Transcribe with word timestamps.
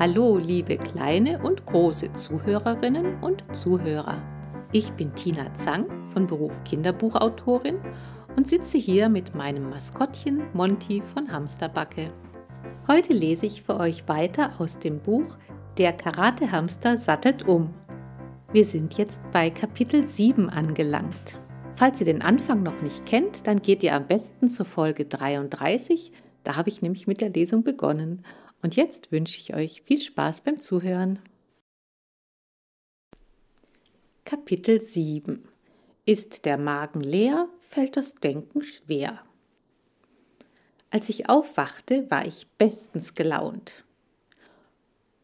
Hallo, 0.00 0.38
liebe 0.38 0.76
kleine 0.76 1.42
und 1.42 1.66
große 1.66 2.12
Zuhörerinnen 2.12 3.20
und 3.20 3.42
Zuhörer. 3.52 4.22
Ich 4.70 4.92
bin 4.92 5.12
Tina 5.16 5.52
Zang 5.54 5.86
von 6.12 6.28
Beruf 6.28 6.52
Kinderbuchautorin 6.62 7.80
und 8.36 8.46
sitze 8.46 8.78
hier 8.78 9.08
mit 9.08 9.34
meinem 9.34 9.68
Maskottchen 9.68 10.44
Monty 10.52 11.02
von 11.02 11.32
Hamsterbacke. 11.32 12.12
Heute 12.86 13.12
lese 13.12 13.46
ich 13.46 13.62
für 13.62 13.80
euch 13.80 14.06
weiter 14.06 14.52
aus 14.60 14.78
dem 14.78 15.00
Buch 15.00 15.36
Der 15.78 15.92
Karatehamster 15.92 16.96
sattelt 16.96 17.48
um. 17.48 17.74
Wir 18.52 18.66
sind 18.66 18.98
jetzt 18.98 19.20
bei 19.32 19.50
Kapitel 19.50 20.06
7 20.06 20.48
angelangt. 20.48 21.40
Falls 21.74 21.98
ihr 21.98 22.06
den 22.06 22.22
Anfang 22.22 22.62
noch 22.62 22.82
nicht 22.82 23.04
kennt, 23.04 23.48
dann 23.48 23.60
geht 23.60 23.82
ihr 23.82 23.96
am 23.96 24.06
besten 24.06 24.48
zur 24.48 24.64
Folge 24.64 25.06
33. 25.06 26.12
Da 26.44 26.54
habe 26.54 26.68
ich 26.68 26.82
nämlich 26.82 27.08
mit 27.08 27.20
der 27.20 27.30
Lesung 27.30 27.64
begonnen. 27.64 28.22
Und 28.62 28.76
jetzt 28.76 29.12
wünsche 29.12 29.40
ich 29.40 29.54
euch 29.54 29.82
viel 29.82 30.00
Spaß 30.00 30.40
beim 30.40 30.60
Zuhören. 30.60 31.20
Kapitel 34.24 34.80
7 34.80 35.44
Ist 36.04 36.44
der 36.44 36.58
Magen 36.58 37.00
leer, 37.00 37.48
fällt 37.60 37.96
das 37.96 38.14
Denken 38.14 38.62
schwer. 38.62 39.22
Als 40.90 41.08
ich 41.08 41.28
aufwachte, 41.28 42.10
war 42.10 42.26
ich 42.26 42.46
bestens 42.58 43.14
gelaunt. 43.14 43.84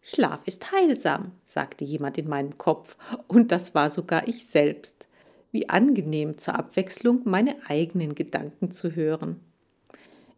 Schlaf 0.02 0.40
ist 0.46 0.70
heilsam, 0.70 1.32
sagte 1.44 1.84
jemand 1.84 2.18
in 2.18 2.28
meinem 2.28 2.58
Kopf, 2.58 2.96
und 3.26 3.50
das 3.50 3.74
war 3.74 3.90
sogar 3.90 4.28
ich 4.28 4.46
selbst. 4.46 5.08
Wie 5.50 5.68
angenehm 5.68 6.36
zur 6.36 6.56
Abwechslung 6.56 7.22
meine 7.24 7.56
eigenen 7.68 8.14
Gedanken 8.14 8.70
zu 8.70 8.94
hören. 8.94 9.40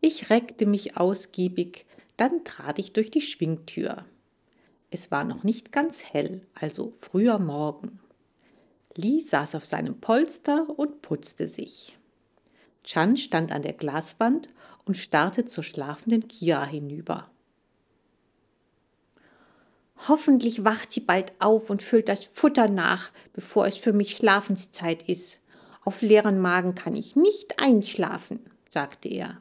Ich 0.00 0.30
reckte 0.30 0.66
mich 0.66 0.96
ausgiebig, 0.96 1.86
dann 2.16 2.44
trat 2.44 2.78
ich 2.78 2.92
durch 2.92 3.10
die 3.10 3.20
Schwingtür. 3.20 4.04
Es 4.90 5.10
war 5.10 5.24
noch 5.24 5.42
nicht 5.44 5.72
ganz 5.72 6.04
hell, 6.04 6.46
also 6.54 6.92
früher 6.98 7.38
Morgen. 7.38 8.00
Lee 8.94 9.20
saß 9.20 9.54
auf 9.56 9.66
seinem 9.66 10.00
Polster 10.00 10.66
und 10.78 11.02
putzte 11.02 11.46
sich. 11.46 11.98
Chan 12.84 13.16
stand 13.16 13.52
an 13.52 13.62
der 13.62 13.74
Glaswand 13.74 14.48
und 14.84 14.96
starrte 14.96 15.44
zur 15.44 15.64
schlafenden 15.64 16.28
Kira 16.28 16.64
hinüber. 16.64 17.28
Hoffentlich 20.08 20.64
wacht 20.64 20.90
sie 20.90 21.00
bald 21.00 21.32
auf 21.40 21.68
und 21.70 21.82
füllt 21.82 22.08
das 22.08 22.24
Futter 22.24 22.68
nach, 22.68 23.10
bevor 23.32 23.66
es 23.66 23.76
für 23.76 23.92
mich 23.92 24.16
Schlafenszeit 24.16 25.08
ist. 25.08 25.40
Auf 25.84 26.02
leeren 26.02 26.40
Magen 26.40 26.74
kann 26.74 26.94
ich 26.96 27.16
nicht 27.16 27.58
einschlafen, 27.58 28.40
sagte 28.68 29.08
er. 29.08 29.40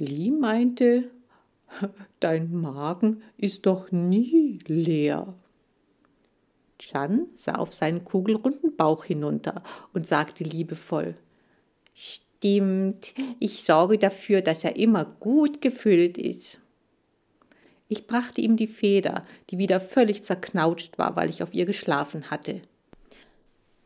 Lee 0.00 0.30
meinte, 0.30 1.10
dein 2.20 2.52
Magen 2.52 3.22
ist 3.36 3.66
doch 3.66 3.92
nie 3.92 4.58
leer. 4.66 5.34
Chan 6.78 7.26
sah 7.34 7.56
auf 7.56 7.72
seinen 7.72 8.04
kugelrunden 8.04 8.74
Bauch 8.76 9.04
hinunter 9.04 9.62
und 9.92 10.06
sagte 10.06 10.44
liebevoll, 10.44 11.14
Stimmt, 11.94 13.12
ich 13.38 13.62
sorge 13.64 13.98
dafür, 13.98 14.40
dass 14.40 14.64
er 14.64 14.76
immer 14.76 15.04
gut 15.04 15.60
gefüllt 15.60 16.16
ist. 16.16 16.58
Ich 17.88 18.06
brachte 18.06 18.40
ihm 18.40 18.56
die 18.56 18.68
Feder, 18.68 19.26
die 19.50 19.58
wieder 19.58 19.80
völlig 19.80 20.22
zerknautscht 20.22 20.96
war, 20.96 21.16
weil 21.16 21.28
ich 21.28 21.42
auf 21.42 21.52
ihr 21.52 21.66
geschlafen 21.66 22.30
hatte. 22.30 22.62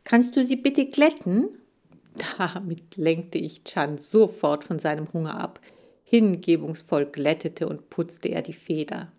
Kannst 0.05 0.37
du 0.37 0.45
sie 0.45 0.55
bitte 0.55 0.85
glätten? 0.85 1.49
Damit 2.37 2.95
lenkte 2.95 3.39
ich 3.39 3.65
Chan 3.65 3.97
sofort 3.97 4.63
von 4.63 4.79
seinem 4.79 5.11
Hunger 5.11 5.37
ab. 5.37 5.59
Hingebungsvoll 6.07 7.07
glättete 7.07 7.67
und 7.67 7.89
putzte 7.89 8.29
er 8.29 8.43
die 8.43 8.53
Feder. 8.53 9.11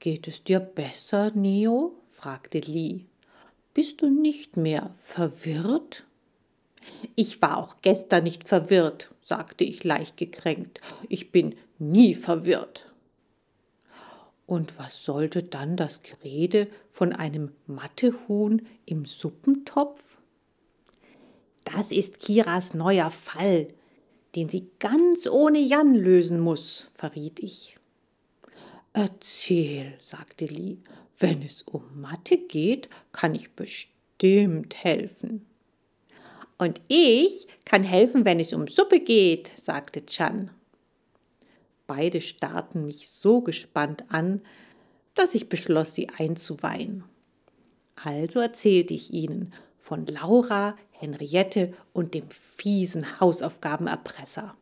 Geht 0.00 0.26
es 0.26 0.42
dir 0.42 0.58
besser, 0.58 1.30
Neo? 1.30 1.94
fragte 2.08 2.58
Lee. 2.58 3.04
Bist 3.72 4.02
du 4.02 4.10
nicht 4.10 4.56
mehr 4.56 4.94
verwirrt? 4.98 6.04
Ich 7.14 7.40
war 7.40 7.56
auch 7.56 7.76
gestern 7.82 8.24
nicht 8.24 8.48
verwirrt, 8.48 9.14
sagte 9.22 9.62
ich 9.62 9.84
leicht 9.84 10.16
gekränkt. 10.16 10.80
Ich 11.08 11.30
bin 11.30 11.54
nie 11.78 12.14
verwirrt. 12.14 12.92
Und 14.46 14.76
was 14.78 15.04
sollte 15.04 15.44
dann 15.44 15.76
das 15.76 16.02
Gerede 16.02 16.66
von 16.90 17.12
einem 17.12 17.52
Mattehuhn 17.68 18.66
im 18.86 19.04
Suppentopf? 19.04 20.16
Das 21.64 21.92
ist 21.92 22.18
Kiras 22.18 22.74
neuer 22.74 23.12
Fall, 23.12 23.68
den 24.34 24.48
sie 24.48 24.68
ganz 24.78 25.26
ohne 25.26 25.58
Jan 25.58 25.94
lösen 25.94 26.40
muss, 26.40 26.88
verriet 26.92 27.40
ich. 27.40 27.78
Erzähl, 28.92 29.94
sagte 30.00 30.46
Lee, 30.46 30.78
wenn 31.18 31.42
es 31.42 31.62
um 31.62 32.00
Mathe 32.00 32.38
geht, 32.38 32.88
kann 33.12 33.34
ich 33.34 33.52
bestimmt 33.52 34.82
helfen. 34.82 35.46
Und 36.58 36.80
ich 36.88 37.46
kann 37.64 37.82
helfen, 37.82 38.24
wenn 38.24 38.40
es 38.40 38.52
um 38.52 38.68
Suppe 38.68 39.00
geht, 39.00 39.50
sagte 39.54 40.04
Chan. 40.04 40.50
Beide 41.86 42.20
starrten 42.20 42.86
mich 42.86 43.08
so 43.08 43.40
gespannt 43.40 44.04
an, 44.08 44.42
dass 45.14 45.34
ich 45.34 45.48
beschloss, 45.48 45.94
sie 45.94 46.08
einzuweihen. 46.08 47.04
Also 47.96 48.40
erzählte 48.40 48.94
ich 48.94 49.12
ihnen 49.12 49.52
von 49.90 50.06
Laura, 50.06 50.76
Henriette 50.92 51.74
und 51.92 52.14
dem 52.14 52.30
fiesen 52.30 53.18
Hausaufgabenerpresser. 53.18 54.54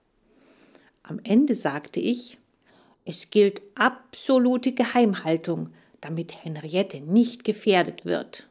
Am 1.03 1.21
Ende 1.22 1.55
sagte 1.55 2.00
ich, 2.00 2.39
es 3.05 3.28
gilt 3.28 3.61
absolute 3.75 4.72
Geheimhaltung, 4.72 5.69
damit 6.00 6.33
Henriette 6.47 7.03
nicht 7.03 7.44
gefährdet 7.44 8.06
wird. 8.06 8.49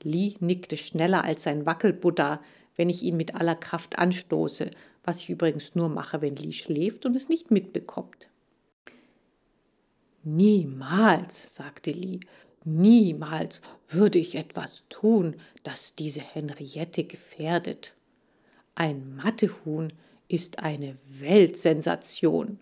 Lee 0.00 0.34
nickte 0.38 0.76
schneller 0.76 1.24
als 1.24 1.42
sein 1.42 1.66
Wackelbuddha, 1.66 2.40
wenn 2.76 2.88
ich 2.88 3.02
ihn 3.02 3.16
mit 3.16 3.34
aller 3.34 3.56
Kraft 3.56 3.98
anstoße, 3.98 4.70
was 5.02 5.22
ich 5.22 5.30
übrigens 5.30 5.74
nur 5.74 5.88
mache, 5.88 6.20
wenn 6.20 6.36
Lee 6.36 6.52
schläft 6.52 7.04
und 7.04 7.16
es 7.16 7.28
nicht 7.28 7.50
mitbekommt. 7.50 8.28
Niemals, 10.22 11.56
sagte 11.56 11.90
Lee, 11.90 12.20
Niemals 12.70 13.62
würde 13.88 14.18
ich 14.18 14.34
etwas 14.34 14.82
tun, 14.90 15.36
das 15.62 15.94
diese 15.94 16.20
Henriette 16.20 17.04
gefährdet. 17.04 17.94
Ein 18.74 19.16
Mattehuhn 19.16 19.90
ist 20.28 20.58
eine 20.58 20.98
Weltsensation. 21.08 22.60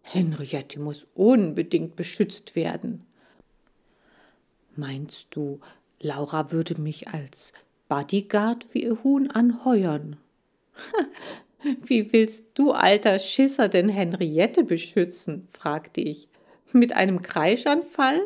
Henriette 0.00 0.80
muss 0.80 1.06
unbedingt 1.14 1.96
beschützt 1.96 2.56
werden. 2.56 3.04
Meinst 4.74 5.26
du, 5.32 5.60
Laura 6.00 6.50
würde 6.50 6.80
mich 6.80 7.08
als 7.08 7.52
Bodyguard 7.90 8.64
für 8.64 8.78
ihr 8.78 9.04
Huhn 9.04 9.30
anheuern? 9.30 10.16
Wie 11.84 12.10
willst 12.10 12.46
du, 12.54 12.72
alter 12.72 13.18
Schisser, 13.18 13.68
denn 13.68 13.90
Henriette 13.90 14.64
beschützen? 14.64 15.46
fragte 15.52 16.00
ich. 16.00 16.26
Mit 16.72 16.94
einem 16.94 17.20
Kreischanfall? 17.20 18.22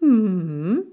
Hm. 0.00 0.84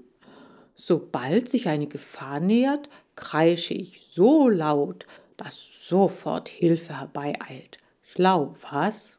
Sobald 0.74 1.48
sich 1.48 1.68
eine 1.68 1.86
Gefahr 1.86 2.40
nähert, 2.40 2.88
kreische 3.16 3.74
ich 3.74 4.06
so 4.12 4.48
laut, 4.48 5.06
dass 5.36 5.58
sofort 5.88 6.48
Hilfe 6.48 6.98
herbeieilt. 6.98 7.78
Schlau, 8.02 8.54
was? 8.70 9.18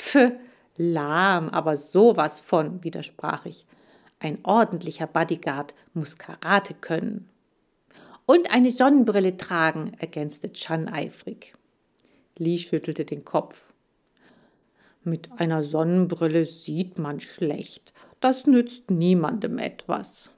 Pf, 0.00 0.32
lahm, 0.76 1.48
aber 1.48 1.76
sowas 1.76 2.40
von, 2.40 2.84
widersprach 2.84 3.46
ich. 3.46 3.66
Ein 4.18 4.38
ordentlicher 4.44 5.06
Bodyguard 5.06 5.74
muss 5.92 6.18
Karate 6.18 6.74
können. 6.74 7.28
Und 8.26 8.50
eine 8.50 8.70
Sonnenbrille 8.70 9.36
tragen, 9.36 9.92
ergänzte 9.98 10.52
Chan 10.52 10.88
eifrig. 10.88 11.52
Lee 12.38 12.58
schüttelte 12.58 13.04
den 13.04 13.24
Kopf. 13.24 13.64
Mit 15.04 15.30
einer 15.38 15.62
Sonnenbrille 15.62 16.44
sieht 16.44 16.98
man 16.98 17.20
schlecht. 17.20 17.92
Das 18.26 18.44
nützt 18.44 18.90
niemandem 18.90 19.56
etwas. 19.58 20.32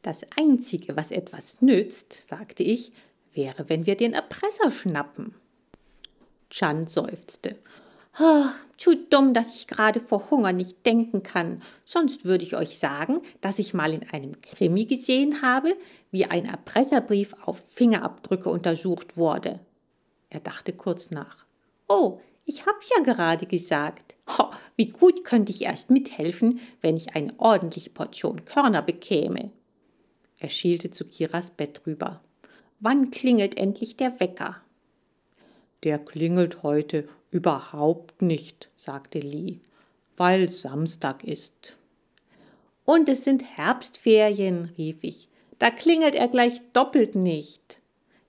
Das 0.00 0.22
Einzige, 0.38 0.96
was 0.96 1.10
etwas 1.10 1.60
nützt, 1.60 2.14
sagte 2.30 2.62
ich, 2.62 2.92
wäre, 3.34 3.68
wenn 3.68 3.84
wir 3.84 3.94
den 3.94 4.14
Erpresser 4.14 4.70
schnappen. 4.70 5.34
Chan 6.48 6.86
seufzte. 6.86 7.56
Oh, 8.18 8.46
zu 8.78 8.94
dumm, 8.94 9.34
dass 9.34 9.54
ich 9.54 9.66
gerade 9.66 10.00
vor 10.00 10.30
Hunger 10.30 10.54
nicht 10.54 10.86
denken 10.86 11.22
kann. 11.22 11.60
Sonst 11.84 12.24
würde 12.24 12.44
ich 12.44 12.56
euch 12.56 12.78
sagen, 12.78 13.20
dass 13.42 13.58
ich 13.58 13.74
mal 13.74 13.92
in 13.92 14.08
einem 14.08 14.40
Krimi 14.40 14.86
gesehen 14.86 15.42
habe, 15.42 15.76
wie 16.10 16.24
ein 16.24 16.46
Erpresserbrief 16.46 17.34
auf 17.44 17.58
Fingerabdrücke 17.58 18.48
untersucht 18.48 19.18
wurde. 19.18 19.60
Er 20.30 20.40
dachte 20.40 20.72
kurz 20.72 21.10
nach. 21.10 21.44
Oh, 21.86 22.18
ich 22.46 22.64
hab's 22.64 22.90
ja 22.96 23.02
gerade 23.02 23.46
gesagt. 23.46 24.16
Ho, 24.38 24.50
wie 24.76 24.88
gut 24.88 25.24
könnte 25.24 25.52
ich 25.52 25.62
erst 25.62 25.90
mithelfen, 25.90 26.60
wenn 26.80 26.96
ich 26.96 27.14
eine 27.14 27.34
ordentliche 27.38 27.90
Portion 27.90 28.44
Körner 28.44 28.82
bekäme. 28.82 29.50
Er 30.38 30.48
schielte 30.48 30.90
zu 30.90 31.04
Kiras 31.04 31.50
Bett 31.50 31.82
rüber. 31.86 32.22
Wann 32.80 33.10
klingelt 33.10 33.58
endlich 33.58 33.96
der 33.96 34.18
Wecker? 34.20 34.60
Der 35.82 35.98
klingelt 35.98 36.62
heute 36.62 37.08
Überhaupt 37.36 38.22
nicht, 38.22 38.68
sagte 38.76 39.18
Lee, 39.18 39.58
weil 40.16 40.50
Samstag 40.50 41.24
ist. 41.24 41.76
Und 42.84 43.10
es 43.10 43.24
sind 43.24 43.42
Herbstferien, 43.58 44.70
rief 44.78 44.96
ich. 45.02 45.28
Da 45.58 45.70
klingelt 45.70 46.14
er 46.14 46.28
gleich 46.28 46.62
doppelt 46.72 47.14
nicht. 47.14 47.80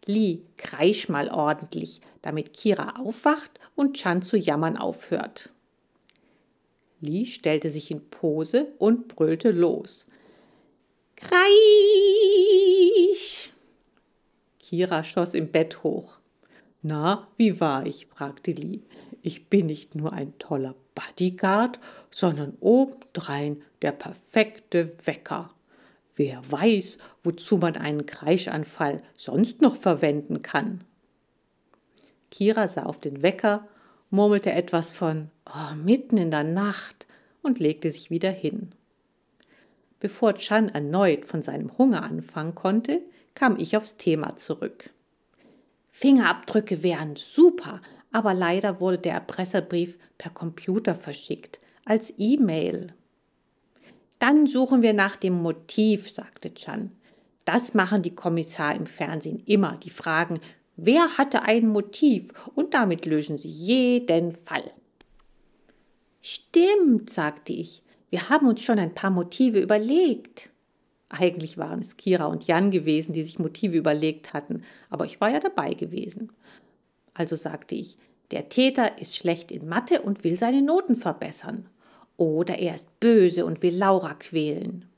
Lee, 0.07 0.41
kreisch 0.57 1.09
mal 1.09 1.29
ordentlich, 1.29 2.01
damit 2.21 2.53
Kira 2.53 2.99
aufwacht 2.99 3.59
und 3.75 3.95
Chan 3.95 4.21
zu 4.21 4.37
jammern 4.37 4.77
aufhört. 4.77 5.51
Lee 6.99 7.25
stellte 7.25 7.69
sich 7.69 7.91
in 7.91 8.09
Pose 8.09 8.67
und 8.79 9.07
brüllte 9.07 9.51
los. 9.51 10.07
Kreisch! 11.15 11.41
Kira 14.59 15.03
schoss 15.03 15.33
im 15.33 15.51
Bett 15.51 15.83
hoch. 15.83 16.17
Na, 16.81 17.27
wie 17.37 17.59
war 17.59 17.85
ich? 17.85 18.07
fragte 18.07 18.51
Lee. 18.51 18.81
Ich 19.21 19.47
bin 19.47 19.65
nicht 19.65 19.95
nur 19.95 20.13
ein 20.13 20.37
toller 20.39 20.75
Bodyguard, 20.95 21.79
sondern 22.11 22.55
obendrein 22.59 23.61
der 23.81 23.91
perfekte 23.91 24.93
Wecker. 25.05 25.53
Wer 26.17 26.41
weiß, 26.51 26.97
wozu 27.21 27.57
man 27.57 27.77
einen 27.77 28.07
Kreischanfall 28.07 29.03
sonst 29.15 29.61
noch 29.61 29.75
verwenden 29.77 30.41
kann. 30.41 30.83
Kira 32.31 32.67
sah 32.67 32.83
auf 32.83 32.99
den 32.99 33.21
Wecker, 33.21 33.67
murmelte 34.09 34.51
etwas 34.51 34.91
von 34.91 35.29
oh, 35.45 35.75
mitten 35.75 36.17
in 36.17 36.31
der 36.31 36.43
Nacht 36.43 37.05
und 37.43 37.59
legte 37.59 37.91
sich 37.91 38.09
wieder 38.09 38.31
hin. 38.31 38.71
Bevor 39.99 40.33
Chan 40.35 40.69
erneut 40.69 41.25
von 41.25 41.43
seinem 41.43 41.77
Hunger 41.77 42.03
anfangen 42.03 42.55
konnte, 42.55 43.01
kam 43.35 43.57
ich 43.59 43.77
aufs 43.77 43.97
Thema 43.97 44.35
zurück. 44.37 44.89
Fingerabdrücke 45.91 46.81
wären 46.81 47.15
super, 47.15 47.79
aber 48.11 48.33
leider 48.33 48.79
wurde 48.79 48.97
der 48.97 49.13
Erpresserbrief 49.13 49.97
per 50.17 50.31
Computer 50.31 50.95
verschickt, 50.95 51.59
als 51.85 52.11
E-Mail. 52.17 52.93
Dann 54.19 54.47
suchen 54.47 54.81
wir 54.81 54.93
nach 54.93 55.15
dem 55.15 55.33
Motiv, 55.41 56.09
sagte 56.09 56.53
Chan. 56.53 56.91
Das 57.45 57.73
machen 57.73 58.01
die 58.01 58.15
Kommissar 58.15 58.75
im 58.75 58.87
Fernsehen 58.87 59.41
immer. 59.45 59.77
Die 59.83 59.89
fragen, 59.89 60.39
wer 60.75 61.17
hatte 61.17 61.43
ein 61.43 61.67
Motiv? 61.67 62.33
Und 62.55 62.73
damit 62.73 63.05
lösen 63.05 63.37
sie 63.37 63.49
jeden 63.49 64.33
Fall. 64.33 64.71
Stimmt, 66.21 67.09
sagte 67.09 67.53
ich. 67.53 67.83
Wir 68.09 68.29
haben 68.29 68.47
uns 68.47 68.61
schon 68.61 68.79
ein 68.79 68.93
paar 68.93 69.11
Motive 69.11 69.59
überlegt. 69.59 70.49
Eigentlich 71.09 71.57
waren 71.57 71.79
es 71.79 71.95
Kira 71.95 72.25
und 72.25 72.47
Jan 72.47 72.71
gewesen, 72.71 73.13
die 73.13 73.23
sich 73.23 73.39
Motive 73.39 73.77
überlegt 73.77 74.33
hatten, 74.33 74.63
aber 74.89 75.05
ich 75.05 75.21
war 75.21 75.29
ja 75.29 75.39
dabei 75.39 75.73
gewesen. 75.73 76.31
Also 77.13 77.35
sagte 77.35 77.75
ich, 77.75 77.97
der 78.31 78.49
Täter 78.49 78.99
ist 78.99 79.15
schlecht 79.15 79.51
in 79.51 79.69
Mathe 79.69 80.01
und 80.01 80.23
will 80.23 80.37
seine 80.37 80.61
Noten 80.61 80.97
verbessern. 80.97 81.69
Oder 82.17 82.57
er 82.57 82.75
ist 82.75 82.99
böse 82.99 83.45
und 83.45 83.61
will 83.61 83.75
Laura 83.75 84.15
quälen. 84.15 84.89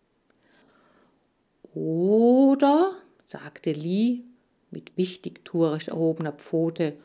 Oder, 1.74 2.94
sagte 3.24 3.72
Lee 3.72 4.24
mit 4.72 4.98
wichtigtuerisch 4.98 5.90
erhobener 5.90 6.32
Pfote, 6.32 6.98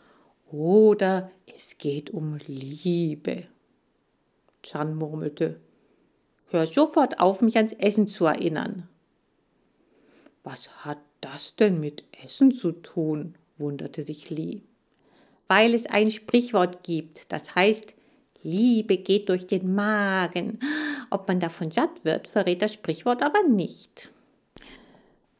oder 0.50 1.30
es 1.46 1.78
geht 1.78 2.10
um 2.10 2.38
Liebe. 2.46 3.44
Chan 4.62 4.94
murmelte, 4.94 5.60
hör 6.50 6.66
sofort 6.66 7.20
auf, 7.20 7.40
mich 7.40 7.56
ans 7.56 7.72
Essen 7.72 8.08
zu 8.08 8.26
erinnern. 8.26 8.88
Was 10.42 10.84
hat 10.84 10.98
das 11.20 11.56
denn 11.56 11.80
mit 11.80 12.04
Essen 12.22 12.52
zu 12.52 12.72
tun? 12.72 13.34
wunderte 13.56 14.02
sich 14.02 14.30
Lee. 14.30 14.62
Weil 15.48 15.74
es 15.74 15.86
ein 15.86 16.10
Sprichwort 16.10 16.82
gibt, 16.82 17.32
das 17.32 17.54
heißt, 17.54 17.93
Liebe 18.44 18.98
geht 18.98 19.30
durch 19.30 19.46
den 19.46 19.74
Magen. 19.74 20.60
Ob 21.10 21.26
man 21.26 21.40
davon 21.40 21.70
satt 21.70 22.04
wird, 22.04 22.28
verrät 22.28 22.62
das 22.62 22.74
Sprichwort 22.74 23.22
aber 23.22 23.42
nicht. 23.42 24.10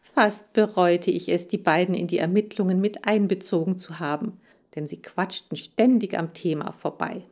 Fast 0.01 0.53
bereute 0.55 1.11
ich 1.11 1.29
es, 1.29 1.47
die 1.47 1.59
beiden 1.59 1.95
in 1.95 2.07
die 2.07 2.19
Ermittlungen 2.19 2.81
mit 2.81 3.07
einbezogen 3.07 3.79
zu 3.79 3.99
haben, 3.99 4.41
denn 4.75 4.89
sie 4.89 5.03
quatschten 5.03 5.57
ständig 5.57 6.19
am 6.19 6.33
Thema 6.33 6.73
vorbei. 6.73 7.23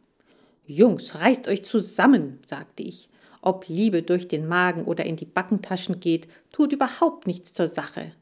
Jungs, 0.66 1.14
reißt 1.14 1.48
euch 1.48 1.64
zusammen, 1.64 2.40
sagte 2.44 2.82
ich. 2.82 3.08
Ob 3.40 3.66
Liebe 3.66 4.02
durch 4.02 4.28
den 4.28 4.46
Magen 4.46 4.84
oder 4.84 5.04
in 5.06 5.16
die 5.16 5.26
Backentaschen 5.26 6.00
geht, 6.00 6.28
tut 6.52 6.72
überhaupt 6.72 7.26
nichts 7.26 7.54
zur 7.54 7.68
Sache. 7.68 8.12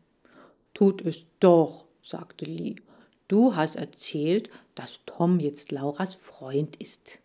Tut 0.73 1.05
es 1.05 1.25
doch, 1.41 1.85
sagte 2.03 2.45
Lee. 2.45 2.77
Du 3.29 3.57
hast 3.57 3.77
erzählt, 3.77 4.51
dass 4.75 5.01
Tom 5.05 5.41
jetzt 5.41 5.73
Lauras 5.73 6.15
Freund 6.15 6.77
ist. 6.77 7.19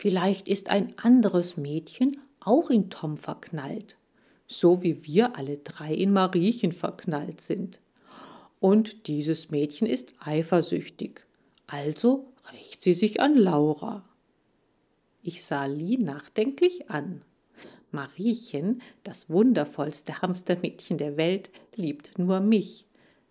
Vielleicht 0.00 0.46
ist 0.46 0.70
ein 0.70 0.92
anderes 0.96 1.56
Mädchen 1.56 2.16
auch 2.38 2.70
in 2.70 2.88
Tom 2.88 3.16
verknallt, 3.16 3.96
so 4.46 4.82
wie 4.82 5.04
wir 5.04 5.36
alle 5.36 5.58
drei 5.58 5.92
in 5.92 6.12
Mariechen 6.12 6.70
verknallt 6.70 7.40
sind. 7.40 7.80
Und 8.60 9.08
dieses 9.08 9.50
Mädchen 9.50 9.88
ist 9.88 10.14
eifersüchtig, 10.20 11.26
also 11.66 12.32
rächt 12.52 12.80
sie 12.82 12.94
sich 12.94 13.20
an 13.20 13.36
Laura. 13.36 14.04
Ich 15.20 15.44
sah 15.44 15.66
Lee 15.66 15.96
nachdenklich 15.96 16.90
an. 16.90 17.22
Mariechen, 17.90 18.82
das 19.02 19.28
wundervollste 19.28 20.22
Hamstermädchen 20.22 20.98
der 20.98 21.16
Welt, 21.16 21.50
liebt 21.74 22.18
nur 22.18 22.38
mich. 22.38 22.86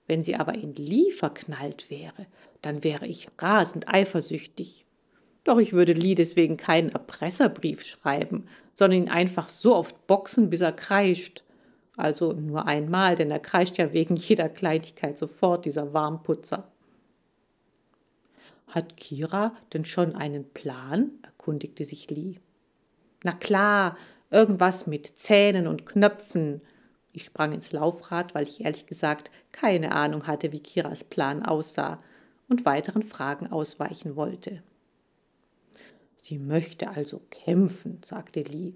Wenn 0.06 0.22
sie 0.22 0.36
aber 0.36 0.56
in 0.56 0.76
Lee 0.76 1.12
verknallt 1.12 1.90
wäre, 1.90 2.28
dann 2.62 2.84
wäre 2.84 3.08
ich 3.08 3.30
rasend 3.38 3.88
eifersüchtig. 3.88 4.87
Doch 5.48 5.60
ich 5.60 5.72
würde 5.72 5.94
Lee 5.94 6.14
deswegen 6.14 6.58
keinen 6.58 6.90
Erpresserbrief 6.90 7.82
schreiben, 7.82 8.50
sondern 8.74 9.04
ihn 9.04 9.10
einfach 9.10 9.48
so 9.48 9.78
oft 9.78 10.06
boxen, 10.06 10.50
bis 10.50 10.60
er 10.60 10.74
kreischt. 10.74 11.46
Also 11.96 12.34
nur 12.34 12.68
einmal, 12.68 13.16
denn 13.16 13.32
er 13.32 13.40
kreischt 13.40 13.78
ja 13.78 13.94
wegen 13.94 14.16
jeder 14.18 14.50
Kleinigkeit 14.50 15.18
sofort, 15.18 15.64
dieser 15.64 15.94
Warmputzer. 15.94 16.70
Hat 18.68 18.98
Kira 18.98 19.56
denn 19.72 19.86
schon 19.86 20.18
einen 20.18 20.50
Plan? 20.50 21.12
erkundigte 21.24 21.86
sich 21.86 22.10
Lee. 22.10 22.42
Na 23.24 23.32
klar, 23.32 23.98
irgendwas 24.30 24.86
mit 24.86 25.18
Zähnen 25.18 25.68
und 25.68 25.86
Knöpfen. 25.86 26.60
Ich 27.14 27.24
sprang 27.24 27.54
ins 27.54 27.72
Laufrad, 27.72 28.36
weil 28.36 28.44
ich 28.44 28.66
ehrlich 28.66 28.86
gesagt 28.86 29.32
keine 29.54 29.94
Ahnung 29.94 30.28
hatte, 30.28 30.52
wie 30.52 30.60
Kiras 30.60 31.06
Plan 31.06 31.42
aussah 31.42 32.04
und 32.50 32.66
weiteren 32.66 33.04
Fragen 33.04 33.48
ausweichen 33.48 34.18
wollte. 34.18 34.62
Sie 36.28 36.40
möchte 36.40 36.90
also 36.90 37.22
kämpfen, 37.32 38.02
sagte 38.04 38.42
Lee. 38.42 38.74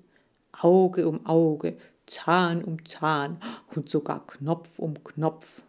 Auge 0.53 1.05
um 1.05 1.25
Auge, 1.25 1.75
Zahn 2.05 2.63
um 2.63 2.85
Zahn 2.85 3.41
und 3.75 3.89
sogar 3.89 4.25
Knopf 4.25 4.79
um 4.79 5.03
Knopf. 5.03 5.61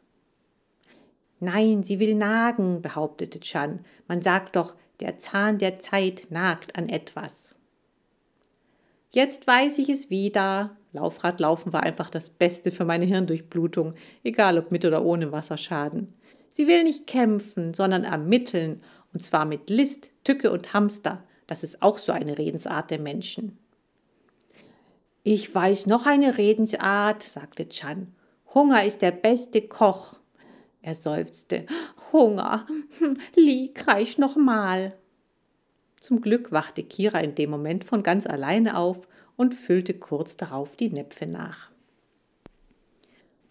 Nein, 1.41 1.83
sie 1.83 1.99
will 1.99 2.15
nagen, 2.15 2.83
behauptete 2.83 3.41
Chan. 3.41 3.85
Man 4.07 4.23
sagt 4.23 4.55
doch, 4.55 4.77
der 5.01 5.19
Zahn 5.19 5.59
der 5.59 5.81
Zeit 5.81 6.29
nagt 6.31 6.79
an 6.79 6.89
etwas. 6.89 7.57
Jetzt 9.11 9.49
weiß 9.49 9.79
ich 9.79 9.89
es 9.89 10.09
wieder. 10.09 10.77
Laufradlaufen 10.93 11.73
war 11.73 11.83
einfach 11.83 12.11
das 12.11 12.31
Beste 12.31 12.71
für 12.71 12.85
meine 12.85 13.07
Hirndurchblutung, 13.07 13.95
egal 14.23 14.57
ob 14.57 14.71
mit 14.71 14.85
oder 14.85 15.05
ohne 15.05 15.33
Wasserschaden. 15.33 16.15
Sie 16.47 16.69
will 16.69 16.85
nicht 16.85 17.09
kämpfen, 17.09 17.75
sondern 17.75 18.05
ermitteln, 18.05 18.85
und 19.13 19.25
zwar 19.25 19.47
mit 19.47 19.69
List, 19.69 20.13
Tücke 20.23 20.53
und 20.53 20.75
Hamster. 20.75 21.25
Das 21.53 21.63
ist 21.63 21.83
auch 21.83 21.99
so 21.99 22.13
eine 22.13 22.39
Redensart 22.39 22.91
der 22.91 22.99
Menschen. 22.99 23.59
Ich 25.23 25.55
weiß 25.55 25.85
noch 25.85 26.07
eine 26.07 26.39
Redensart, 26.39 27.23
sagte 27.23 27.69
Chan. 27.69 28.07
Hunger 28.55 28.87
ist 28.87 29.03
der 29.03 29.11
beste 29.11 29.61
Koch. 29.61 30.19
Er 30.81 30.95
seufzte. 30.95 31.67
Hunger. 32.11 32.65
Hm, 33.01 33.19
Li, 33.37 33.71
kreisch 33.75 34.17
noch 34.17 34.35
mal. 34.35 34.97
Zum 36.01 36.23
Glück 36.23 36.53
wachte 36.53 36.85
Kira 36.85 37.21
in 37.21 37.35
dem 37.35 37.51
Moment 37.51 37.85
von 37.85 38.03
ganz 38.03 38.27
alleine 38.27 38.79
auf 38.79 39.07
und 39.37 39.55
füllte 39.55 39.93
kurz 39.93 40.39
darauf 40.39 40.75
die 40.77 40.89
Näpfe 40.89 41.27
nach. 41.27 41.71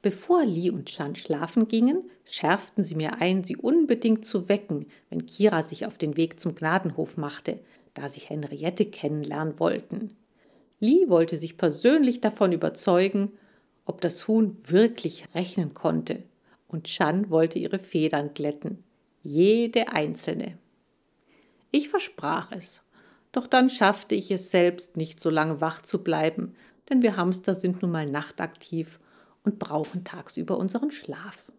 Bevor 0.01 0.43
Li 0.43 0.71
und 0.71 0.87
Chan 0.87 1.15
schlafen 1.15 1.67
gingen, 1.67 2.09
schärften 2.25 2.83
sie 2.83 2.95
mir 2.95 3.21
ein, 3.21 3.43
sie 3.43 3.57
unbedingt 3.57 4.25
zu 4.25 4.49
wecken, 4.49 4.87
wenn 5.11 5.27
Kira 5.27 5.61
sich 5.61 5.85
auf 5.85 5.99
den 5.99 6.17
Weg 6.17 6.39
zum 6.39 6.55
Gnadenhof 6.55 7.17
machte, 7.17 7.59
da 7.93 8.09
sie 8.09 8.21
Henriette 8.21 8.85
kennenlernen 8.85 9.59
wollten. 9.59 10.15
Lee 10.79 11.09
wollte 11.09 11.37
sich 11.37 11.57
persönlich 11.57 12.21
davon 12.21 12.51
überzeugen, 12.51 13.31
ob 13.85 14.01
das 14.01 14.27
Huhn 14.27 14.57
wirklich 14.67 15.25
rechnen 15.35 15.73
konnte, 15.73 16.23
und 16.67 16.85
Chan 16.85 17.29
wollte 17.29 17.59
ihre 17.59 17.79
Federn 17.79 18.33
glätten, 18.33 18.83
jede 19.23 19.89
einzelne. 19.89 20.57
Ich 21.71 21.89
versprach 21.89 22.51
es, 22.51 22.81
doch 23.31 23.47
dann 23.47 23.69
schaffte 23.69 24.15
ich 24.15 24.31
es 24.31 24.51
selbst 24.51 24.97
nicht 24.97 25.19
so 25.19 25.29
lange 25.29 25.61
wach 25.61 25.81
zu 25.81 26.03
bleiben, 26.03 26.55
denn 26.89 27.01
wir 27.01 27.17
Hamster 27.17 27.55
sind 27.55 27.81
nun 27.81 27.91
mal 27.91 28.05
nachtaktiv 28.05 28.99
und 29.43 29.59
brauchen 29.59 30.03
tagsüber 30.03 30.57
unseren 30.57 30.91
Schlaf. 30.91 31.51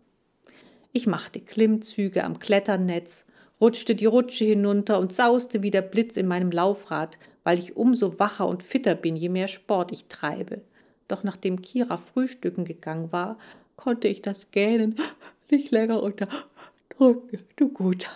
Ich 0.93 1.07
machte 1.07 1.41
Klimmzüge 1.41 2.25
am 2.25 2.39
Kletternetz 2.39 3.25
rutschte 3.63 3.95
die 3.95 4.07
Rutsche 4.07 4.45
hinunter 4.45 4.99
und 4.99 5.15
sauste 5.15 5.63
wie 5.63 5.71
der 5.71 5.83
Blitz 5.83 6.17
in 6.17 6.27
meinem 6.27 6.51
Laufrad, 6.51 7.17
weil 7.45 7.61
ich 7.61 7.77
umso 7.77 8.19
wacher 8.19 8.49
und 8.49 8.65
fitter 8.65 8.97
bin, 8.97 9.15
je 9.15 9.29
mehr 9.29 9.47
Sport 9.47 9.93
ich 9.93 10.07
treibe. 10.07 10.63
Doch 11.07 11.23
nachdem 11.23 11.63
Kira 11.63 11.97
frühstücken 11.97 12.65
gegangen 12.65 13.13
war, 13.13 13.39
konnte 13.77 14.09
ich 14.09 14.21
das 14.21 14.51
Gähnen 14.51 14.97
nicht 15.51 15.71
länger 15.71 16.03
unterdrücken. 16.03 17.39
Du 17.55 17.69
gut, 17.69 18.09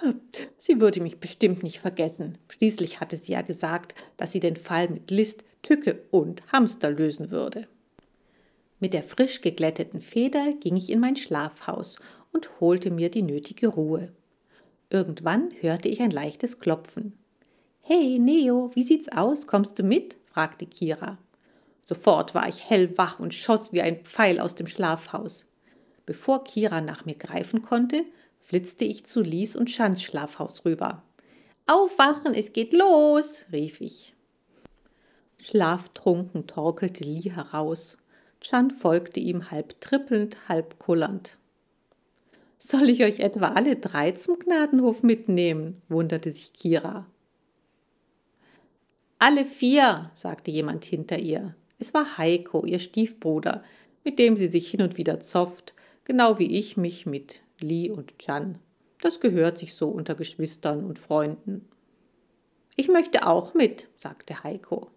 sie 0.58 0.80
würde 0.80 1.00
mich 1.00 1.18
bestimmt 1.18 1.62
nicht 1.62 1.78
vergessen. 1.78 2.38
Schließlich 2.48 3.00
hatte 3.00 3.16
sie 3.16 3.32
ja 3.32 3.42
gesagt, 3.42 3.94
dass 4.16 4.32
sie 4.32 4.40
den 4.40 4.56
Fall 4.56 4.88
mit 4.88 5.12
List, 5.12 5.44
Tücke 5.62 6.02
und 6.10 6.42
Hamster 6.52 6.90
lösen 6.90 7.30
würde. 7.30 7.68
Mit 8.80 8.94
der 8.94 9.04
frisch 9.04 9.42
geglätteten 9.42 10.00
Feder 10.00 10.52
ging 10.60 10.76
ich 10.76 10.90
in 10.90 11.00
mein 11.00 11.16
Schlafhaus 11.16 11.96
und 12.32 12.60
holte 12.60 12.90
mir 12.90 13.10
die 13.10 13.22
nötige 13.22 13.68
Ruhe. 13.68 14.12
Irgendwann 14.90 15.50
hörte 15.60 15.88
ich 15.88 16.00
ein 16.00 16.10
leichtes 16.10 16.60
Klopfen. 16.60 17.18
Hey, 17.80 18.18
Neo, 18.18 18.70
wie 18.74 18.82
sieht's 18.82 19.08
aus? 19.08 19.46
Kommst 19.46 19.78
du 19.78 19.82
mit? 19.82 20.16
fragte 20.26 20.66
Kira. 20.66 21.18
Sofort 21.82 22.34
war 22.34 22.48
ich 22.48 22.68
hellwach 22.68 23.20
und 23.20 23.32
schoss 23.32 23.72
wie 23.72 23.82
ein 23.82 24.04
Pfeil 24.04 24.40
aus 24.40 24.54
dem 24.54 24.66
Schlafhaus. 24.66 25.46
Bevor 26.04 26.44
Kira 26.44 26.80
nach 26.80 27.04
mir 27.04 27.14
greifen 27.14 27.62
konnte, 27.62 28.04
flitzte 28.40 28.84
ich 28.84 29.06
zu 29.06 29.20
Lies 29.20 29.56
und 29.56 29.70
Schans 29.70 30.02
Schlafhaus 30.02 30.64
rüber. 30.64 31.02
Aufwachen, 31.66 32.34
es 32.34 32.52
geht 32.52 32.72
los, 32.72 33.46
rief 33.52 33.80
ich. 33.80 34.14
Schlaftrunken 35.38 36.46
torkelte 36.46 37.04
Lee 37.04 37.30
heraus. 37.30 37.96
Chan 38.40 38.70
folgte 38.70 39.20
ihm 39.20 39.50
halb 39.50 39.80
trippelnd, 39.80 40.48
halb 40.48 40.78
kullernd. 40.78 41.38
Soll 42.68 42.90
ich 42.90 43.04
euch 43.04 43.20
etwa 43.20 43.50
alle 43.50 43.76
drei 43.76 44.10
zum 44.10 44.40
Gnadenhof 44.40 45.04
mitnehmen? 45.04 45.80
wunderte 45.88 46.32
sich 46.32 46.52
Kira. 46.52 47.06
Alle 49.20 49.44
vier, 49.44 50.10
sagte 50.14 50.50
jemand 50.50 50.84
hinter 50.84 51.20
ihr. 51.20 51.54
Es 51.78 51.94
war 51.94 52.18
Heiko, 52.18 52.66
ihr 52.66 52.80
Stiefbruder, 52.80 53.62
mit 54.02 54.18
dem 54.18 54.36
sie 54.36 54.48
sich 54.48 54.68
hin 54.68 54.82
und 54.82 54.96
wieder 54.96 55.20
zofft, 55.20 55.74
genau 56.02 56.40
wie 56.40 56.58
ich 56.58 56.76
mich 56.76 57.06
mit 57.06 57.40
Lee 57.60 57.88
und 57.88 58.18
Chan. 58.18 58.58
Das 59.00 59.20
gehört 59.20 59.58
sich 59.58 59.74
so 59.74 59.88
unter 59.88 60.16
Geschwistern 60.16 60.84
und 60.84 60.98
Freunden. 60.98 61.68
Ich 62.74 62.88
möchte 62.88 63.28
auch 63.28 63.54
mit, 63.54 63.86
sagte 63.96 64.42
Heiko. 64.42 64.90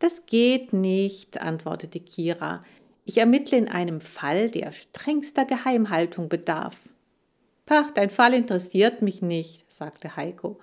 Das 0.00 0.26
geht 0.26 0.74
nicht, 0.74 1.40
antwortete 1.40 2.00
Kira. 2.00 2.62
Ich 3.08 3.18
ermittle 3.18 3.56
in 3.56 3.68
einem 3.68 4.00
Fall, 4.00 4.50
der 4.50 4.72
strengster 4.72 5.44
Geheimhaltung 5.44 6.28
bedarf. 6.28 6.80
Pach, 7.64 7.92
dein 7.92 8.10
Fall 8.10 8.34
interessiert 8.34 9.00
mich 9.00 9.22
nicht, 9.22 9.70
sagte 9.70 10.16
Heiko. 10.16 10.58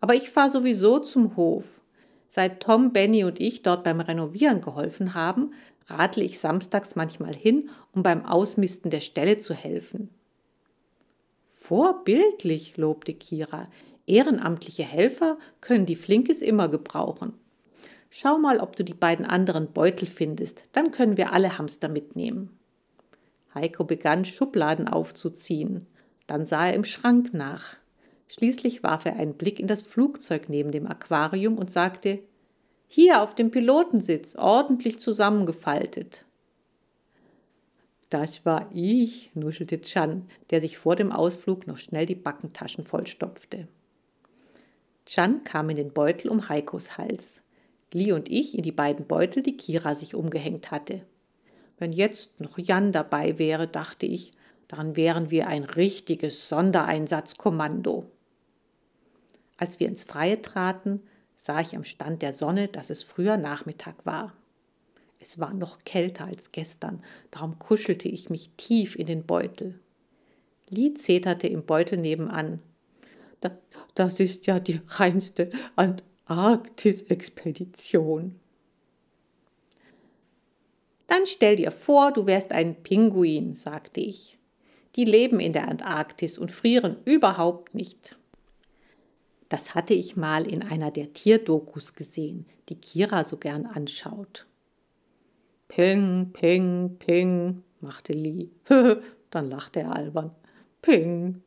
Aber 0.00 0.14
ich 0.14 0.30
fahre 0.30 0.48
sowieso 0.48 1.00
zum 1.00 1.34
Hof. 1.34 1.80
Seit 2.28 2.62
Tom, 2.62 2.92
Benny 2.92 3.24
und 3.24 3.40
ich 3.40 3.62
dort 3.62 3.82
beim 3.82 3.98
Renovieren 3.98 4.60
geholfen 4.60 5.14
haben, 5.14 5.54
radle 5.86 6.22
ich 6.22 6.38
samstags 6.38 6.94
manchmal 6.94 7.34
hin, 7.34 7.68
um 7.92 8.04
beim 8.04 8.24
Ausmisten 8.24 8.92
der 8.92 9.00
Stelle 9.00 9.38
zu 9.38 9.52
helfen. 9.52 10.08
Vorbildlich, 11.50 12.76
lobte 12.76 13.12
Kira. 13.12 13.68
Ehrenamtliche 14.06 14.84
Helfer 14.84 15.36
können 15.60 15.84
die 15.84 15.96
Flinkes 15.96 16.42
immer 16.42 16.68
gebrauchen. 16.68 17.34
Schau 18.10 18.38
mal, 18.38 18.60
ob 18.60 18.76
du 18.76 18.84
die 18.84 18.94
beiden 18.94 19.26
anderen 19.26 19.72
Beutel 19.72 20.06
findest, 20.06 20.64
dann 20.72 20.90
können 20.90 21.16
wir 21.16 21.32
alle 21.32 21.58
Hamster 21.58 21.88
mitnehmen. 21.88 22.58
Heiko 23.54 23.84
begann, 23.84 24.24
Schubladen 24.24 24.88
aufzuziehen. 24.88 25.86
Dann 26.26 26.46
sah 26.46 26.68
er 26.68 26.74
im 26.74 26.84
Schrank 26.84 27.32
nach. 27.34 27.76
Schließlich 28.26 28.82
warf 28.82 29.06
er 29.06 29.16
einen 29.16 29.34
Blick 29.34 29.58
in 29.58 29.66
das 29.66 29.82
Flugzeug 29.82 30.48
neben 30.48 30.70
dem 30.70 30.86
Aquarium 30.86 31.56
und 31.56 31.70
sagte 31.70 32.20
Hier 32.86 33.22
auf 33.22 33.34
dem 33.34 33.50
Pilotensitz, 33.50 34.36
ordentlich 34.36 35.00
zusammengefaltet. 35.00 36.24
Das 38.10 38.46
war 38.46 38.70
ich, 38.72 39.30
nuschelte 39.34 39.80
Chan, 39.80 40.28
der 40.50 40.60
sich 40.60 40.78
vor 40.78 40.96
dem 40.96 41.12
Ausflug 41.12 41.66
noch 41.66 41.76
schnell 41.76 42.06
die 42.06 42.14
Backentaschen 42.14 42.86
vollstopfte. 42.86 43.68
Chan 45.04 45.44
kam 45.44 45.70
in 45.70 45.76
den 45.76 45.92
Beutel 45.92 46.28
um 46.30 46.48
Heikos 46.48 46.96
Hals, 46.96 47.42
Lee 47.92 48.12
und 48.12 48.28
ich 48.30 48.56
in 48.56 48.62
die 48.62 48.72
beiden 48.72 49.06
Beutel, 49.06 49.42
die 49.42 49.56
Kira 49.56 49.94
sich 49.94 50.14
umgehängt 50.14 50.70
hatte. 50.70 51.02
Wenn 51.78 51.92
jetzt 51.92 52.40
noch 52.40 52.58
Jan 52.58 52.92
dabei 52.92 53.38
wäre, 53.38 53.66
dachte 53.66 54.06
ich, 54.06 54.32
dann 54.66 54.96
wären 54.96 55.30
wir 55.30 55.46
ein 55.48 55.64
richtiges 55.64 56.48
Sondereinsatzkommando. 56.48 58.10
Als 59.56 59.80
wir 59.80 59.88
ins 59.88 60.04
Freie 60.04 60.42
traten, 60.42 61.02
sah 61.36 61.60
ich 61.60 61.74
am 61.74 61.84
Stand 61.84 62.22
der 62.22 62.32
Sonne, 62.32 62.68
dass 62.68 62.90
es 62.90 63.02
früher 63.02 63.36
Nachmittag 63.36 64.04
war. 64.04 64.34
Es 65.20 65.38
war 65.38 65.54
noch 65.54 65.78
kälter 65.84 66.26
als 66.26 66.52
gestern, 66.52 67.02
darum 67.30 67.58
kuschelte 67.58 68.08
ich 68.08 68.30
mich 68.30 68.50
tief 68.56 68.94
in 68.94 69.06
den 69.06 69.24
Beutel. 69.24 69.80
Lee 70.68 70.94
zeterte 70.94 71.48
im 71.48 71.64
Beutel 71.64 71.98
nebenan. 71.98 72.60
Das 73.94 74.20
ist 74.20 74.46
ja 74.46 74.60
die 74.60 74.80
reinste 74.86 75.50
Antarktis-Expedition. 76.28 78.38
Dann 81.06 81.24
stell 81.24 81.56
dir 81.56 81.70
vor, 81.70 82.12
du 82.12 82.26
wärst 82.26 82.52
ein 82.52 82.82
Pinguin, 82.82 83.54
sagte 83.54 84.00
ich. 84.00 84.38
Die 84.96 85.06
leben 85.06 85.40
in 85.40 85.54
der 85.54 85.68
Antarktis 85.68 86.36
und 86.36 86.52
frieren 86.52 86.98
überhaupt 87.06 87.74
nicht. 87.74 88.18
Das 89.48 89.74
hatte 89.74 89.94
ich 89.94 90.16
mal 90.16 90.46
in 90.46 90.62
einer 90.62 90.90
der 90.90 91.14
Tierdokus 91.14 91.94
gesehen, 91.94 92.44
die 92.68 92.74
Kira 92.74 93.24
so 93.24 93.38
gern 93.38 93.64
anschaut. 93.64 94.46
Ping, 95.68 96.30
ping, 96.34 96.96
ping, 96.98 97.62
machte 97.80 98.12
Lee. 98.12 98.50
Dann 99.30 99.48
lachte 99.48 99.80
er 99.80 99.96
albern. 99.96 100.32
Ping. 100.82 101.42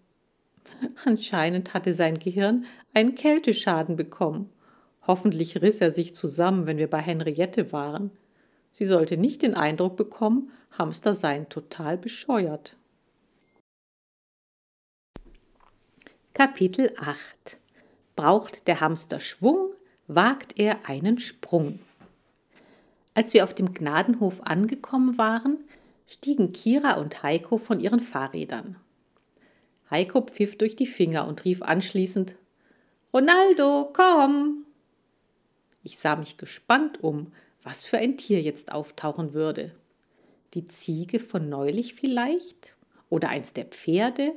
Anscheinend 1.05 1.75
hatte 1.75 1.93
sein 1.93 2.17
Gehirn 2.17 2.65
einen 2.93 3.13
Kälteschaden 3.13 3.95
bekommen. 3.95 4.49
Hoffentlich 5.07 5.61
riss 5.61 5.81
er 5.81 5.91
sich 5.91 6.13
zusammen, 6.13 6.65
wenn 6.67 6.77
wir 6.77 6.89
bei 6.89 6.99
Henriette 6.99 7.71
waren. 7.71 8.11
Sie 8.71 8.85
sollte 8.85 9.17
nicht 9.17 9.41
den 9.41 9.55
Eindruck 9.55 9.97
bekommen, 9.97 10.51
Hamster 10.77 11.13
seien 11.13 11.49
total 11.49 11.97
bescheuert. 11.97 12.77
Kapitel 16.33 16.93
8 16.97 17.57
Braucht 18.15 18.67
der 18.67 18.79
Hamster 18.79 19.19
Schwung, 19.19 19.73
wagt 20.07 20.57
er 20.57 20.87
einen 20.87 21.19
Sprung. 21.19 21.79
Als 23.13 23.33
wir 23.33 23.43
auf 23.43 23.53
dem 23.53 23.73
Gnadenhof 23.73 24.41
angekommen 24.43 25.17
waren, 25.17 25.57
stiegen 26.07 26.53
Kira 26.53 26.93
und 26.93 27.23
Heiko 27.23 27.57
von 27.57 27.79
ihren 27.79 27.99
Fahrrädern. 27.99 28.77
Heiko 29.89 30.21
pfiff 30.21 30.57
durch 30.57 30.75
die 30.75 30.87
Finger 30.87 31.27
und 31.27 31.43
rief 31.43 31.61
anschließend 31.61 32.35
Ronaldo, 33.13 33.91
komm. 33.93 34.65
Ich 35.83 35.97
sah 35.97 36.15
mich 36.15 36.37
gespannt 36.37 37.03
um, 37.03 37.31
was 37.63 37.83
für 37.83 37.97
ein 37.97 38.17
Tier 38.17 38.41
jetzt 38.41 38.71
auftauchen 38.71 39.33
würde. 39.33 39.71
Die 40.53 40.65
Ziege 40.65 41.19
von 41.19 41.49
neulich 41.49 41.95
vielleicht? 41.95 42.75
Oder 43.09 43.29
eins 43.29 43.53
der 43.53 43.65
Pferde? 43.65 44.33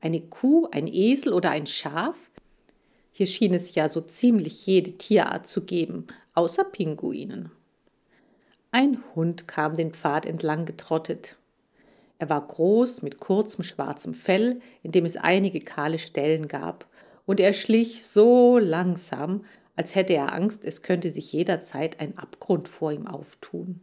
Eine 0.00 0.20
Kuh, 0.20 0.68
ein 0.72 0.86
Esel 0.86 1.32
oder 1.32 1.50
ein 1.50 1.66
Schaf? 1.66 2.16
Hier 3.12 3.26
schien 3.26 3.54
es 3.54 3.74
ja 3.74 3.88
so 3.88 4.00
ziemlich 4.00 4.66
jede 4.66 4.92
Tierart 4.92 5.46
zu 5.46 5.62
geben, 5.62 6.06
außer 6.34 6.64
Pinguinen. 6.64 7.50
Ein 8.72 9.02
Hund 9.14 9.48
kam 9.48 9.76
den 9.76 9.92
Pfad 9.92 10.26
entlang 10.26 10.64
getrottet. 10.64 11.36
Er 12.18 12.28
war 12.28 12.46
groß, 12.46 13.02
mit 13.02 13.18
kurzem 13.18 13.64
schwarzem 13.64 14.14
Fell, 14.14 14.60
in 14.82 14.92
dem 14.92 15.04
es 15.04 15.16
einige 15.16 15.60
kahle 15.60 15.98
Stellen 15.98 16.48
gab, 16.48 16.86
und 17.26 17.40
er 17.40 17.52
schlich 17.52 18.06
so 18.06 18.58
langsam, 18.58 19.44
als 19.76 19.94
hätte 19.94 20.14
er 20.14 20.32
Angst, 20.32 20.64
es 20.64 20.82
könnte 20.82 21.10
sich 21.10 21.32
jederzeit 21.32 22.00
ein 22.00 22.18
Abgrund 22.18 22.68
vor 22.68 22.92
ihm 22.92 23.06
auftun. 23.06 23.80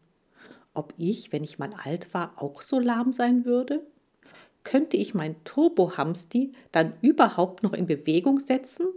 Ob 0.74 0.94
ich, 0.98 1.32
wenn 1.32 1.44
ich 1.44 1.58
mal 1.58 1.74
alt 1.84 2.14
war, 2.14 2.42
auch 2.42 2.62
so 2.62 2.80
lahm 2.80 3.12
sein 3.12 3.46
würde? 3.46 3.86
Könnte 4.64 4.98
ich 4.98 5.14
mein 5.14 5.44
Turbo-Hamsti 5.44 6.52
dann 6.72 6.94
überhaupt 7.02 7.64
noch 7.64 7.74
in 7.74 7.88
Bewegung 7.88 8.40
setzen? 8.40 8.88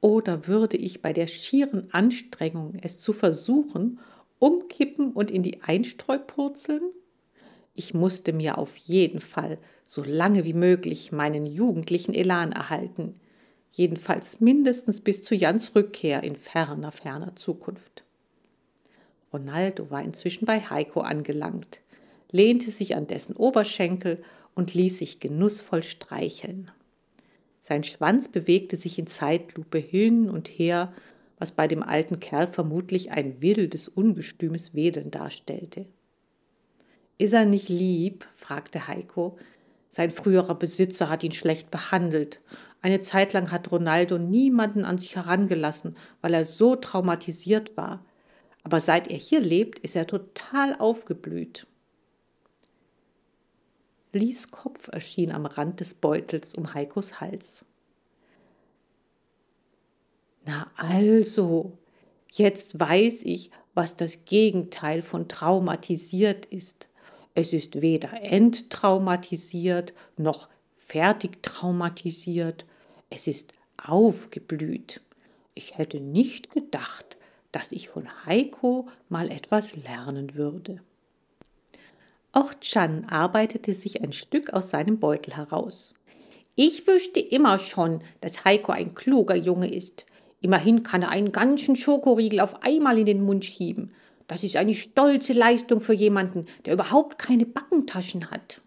Oder 0.00 0.46
würde 0.46 0.76
ich 0.76 1.02
bei 1.02 1.12
der 1.12 1.26
schieren 1.26 1.88
Anstrengung, 1.92 2.74
es 2.82 2.98
zu 2.98 3.12
versuchen, 3.12 4.00
umkippen 4.38 5.12
und 5.12 5.30
in 5.30 5.42
die 5.42 5.62
Einstreu 5.62 6.18
purzeln? 6.18 6.82
Ich 7.74 7.94
musste 7.94 8.32
mir 8.32 8.58
auf 8.58 8.76
jeden 8.76 9.20
Fall 9.20 9.58
so 9.84 10.02
lange 10.02 10.44
wie 10.44 10.54
möglich 10.54 11.12
meinen 11.12 11.46
jugendlichen 11.46 12.14
Elan 12.14 12.52
erhalten, 12.52 13.19
jedenfalls 13.72 14.40
mindestens 14.40 15.00
bis 15.00 15.22
zu 15.22 15.34
Jans 15.34 15.74
Rückkehr 15.74 16.22
in 16.22 16.36
ferner, 16.36 16.92
ferner 16.92 17.36
Zukunft. 17.36 18.04
Ronaldo 19.32 19.90
war 19.90 20.02
inzwischen 20.02 20.46
bei 20.46 20.60
Heiko 20.60 21.00
angelangt, 21.00 21.80
lehnte 22.30 22.70
sich 22.70 22.96
an 22.96 23.06
dessen 23.06 23.36
Oberschenkel 23.36 24.22
und 24.54 24.74
ließ 24.74 24.98
sich 24.98 25.20
genussvoll 25.20 25.82
streicheln. 25.82 26.70
Sein 27.62 27.84
Schwanz 27.84 28.28
bewegte 28.28 28.76
sich 28.76 28.98
in 28.98 29.06
Zeitlupe 29.06 29.78
hin 29.78 30.28
und 30.28 30.48
her, 30.48 30.92
was 31.38 31.52
bei 31.52 31.68
dem 31.68 31.82
alten 31.82 32.20
Kerl 32.20 32.48
vermutlich 32.48 33.12
ein 33.12 33.40
wildes, 33.40 33.88
ungestümes 33.88 34.74
Wedeln 34.74 35.10
darstellte. 35.10 35.86
Ist 37.18 37.32
er 37.32 37.44
nicht 37.44 37.68
lieb? 37.68 38.26
fragte 38.36 38.88
Heiko. 38.88 39.38
Sein 39.90 40.10
früherer 40.10 40.54
Besitzer 40.54 41.08
hat 41.08 41.22
ihn 41.22 41.32
schlecht 41.32 41.70
behandelt. 41.70 42.40
Eine 42.82 43.00
Zeit 43.00 43.32
lang 43.32 43.50
hat 43.50 43.70
Ronaldo 43.70 44.18
niemanden 44.18 44.84
an 44.84 44.98
sich 44.98 45.16
herangelassen, 45.16 45.96
weil 46.22 46.34
er 46.34 46.44
so 46.44 46.76
traumatisiert 46.76 47.76
war. 47.76 48.04
Aber 48.62 48.80
seit 48.80 49.08
er 49.08 49.16
hier 49.16 49.40
lebt, 49.40 49.78
ist 49.80 49.96
er 49.96 50.06
total 50.06 50.76
aufgeblüht. 50.78 51.66
Lies 54.12 54.50
Kopf 54.50 54.88
erschien 54.88 55.30
am 55.30 55.46
Rand 55.46 55.80
des 55.80 55.94
Beutels 55.94 56.54
um 56.54 56.74
Heikos 56.74 57.20
Hals. 57.20 57.64
Na 60.44 60.70
also, 60.76 61.78
jetzt 62.32 62.80
weiß 62.80 63.22
ich, 63.24 63.50
was 63.74 63.96
das 63.96 64.24
Gegenteil 64.24 65.02
von 65.02 65.28
traumatisiert 65.28 66.46
ist. 66.46 66.88
Es 67.34 67.52
ist 67.52 67.80
weder 67.80 68.20
enttraumatisiert 68.20 69.92
noch 70.16 70.48
fertig 70.76 71.42
traumatisiert. 71.42 72.66
Es 73.10 73.26
ist 73.26 73.52
aufgeblüht. 73.76 75.00
Ich 75.54 75.76
hätte 75.76 76.00
nicht 76.00 76.50
gedacht, 76.50 77.16
dass 77.50 77.72
ich 77.72 77.88
von 77.88 78.08
Heiko 78.24 78.88
mal 79.08 79.30
etwas 79.30 79.74
lernen 79.74 80.36
würde. 80.36 80.80
Auch 82.32 82.54
Chan 82.60 83.06
arbeitete 83.06 83.74
sich 83.74 84.02
ein 84.02 84.12
Stück 84.12 84.52
aus 84.52 84.70
seinem 84.70 85.00
Beutel 85.00 85.36
heraus. 85.36 85.94
Ich 86.54 86.86
wüsste 86.86 87.18
immer 87.18 87.58
schon, 87.58 88.00
dass 88.20 88.44
Heiko 88.44 88.70
ein 88.70 88.94
kluger 88.94 89.34
Junge 89.34 89.72
ist. 89.72 90.06
Immerhin 90.40 90.84
kann 90.84 91.02
er 91.02 91.08
einen 91.08 91.32
ganzen 91.32 91.74
Schokoriegel 91.74 92.38
auf 92.38 92.62
einmal 92.62 92.98
in 92.98 93.06
den 93.06 93.24
Mund 93.24 93.44
schieben. 93.44 93.92
Das 94.28 94.44
ist 94.44 94.56
eine 94.56 94.74
stolze 94.74 95.32
Leistung 95.32 95.80
für 95.80 95.92
jemanden, 95.92 96.46
der 96.64 96.74
überhaupt 96.74 97.18
keine 97.18 97.46
Backentaschen 97.46 98.30
hat. 98.30 98.60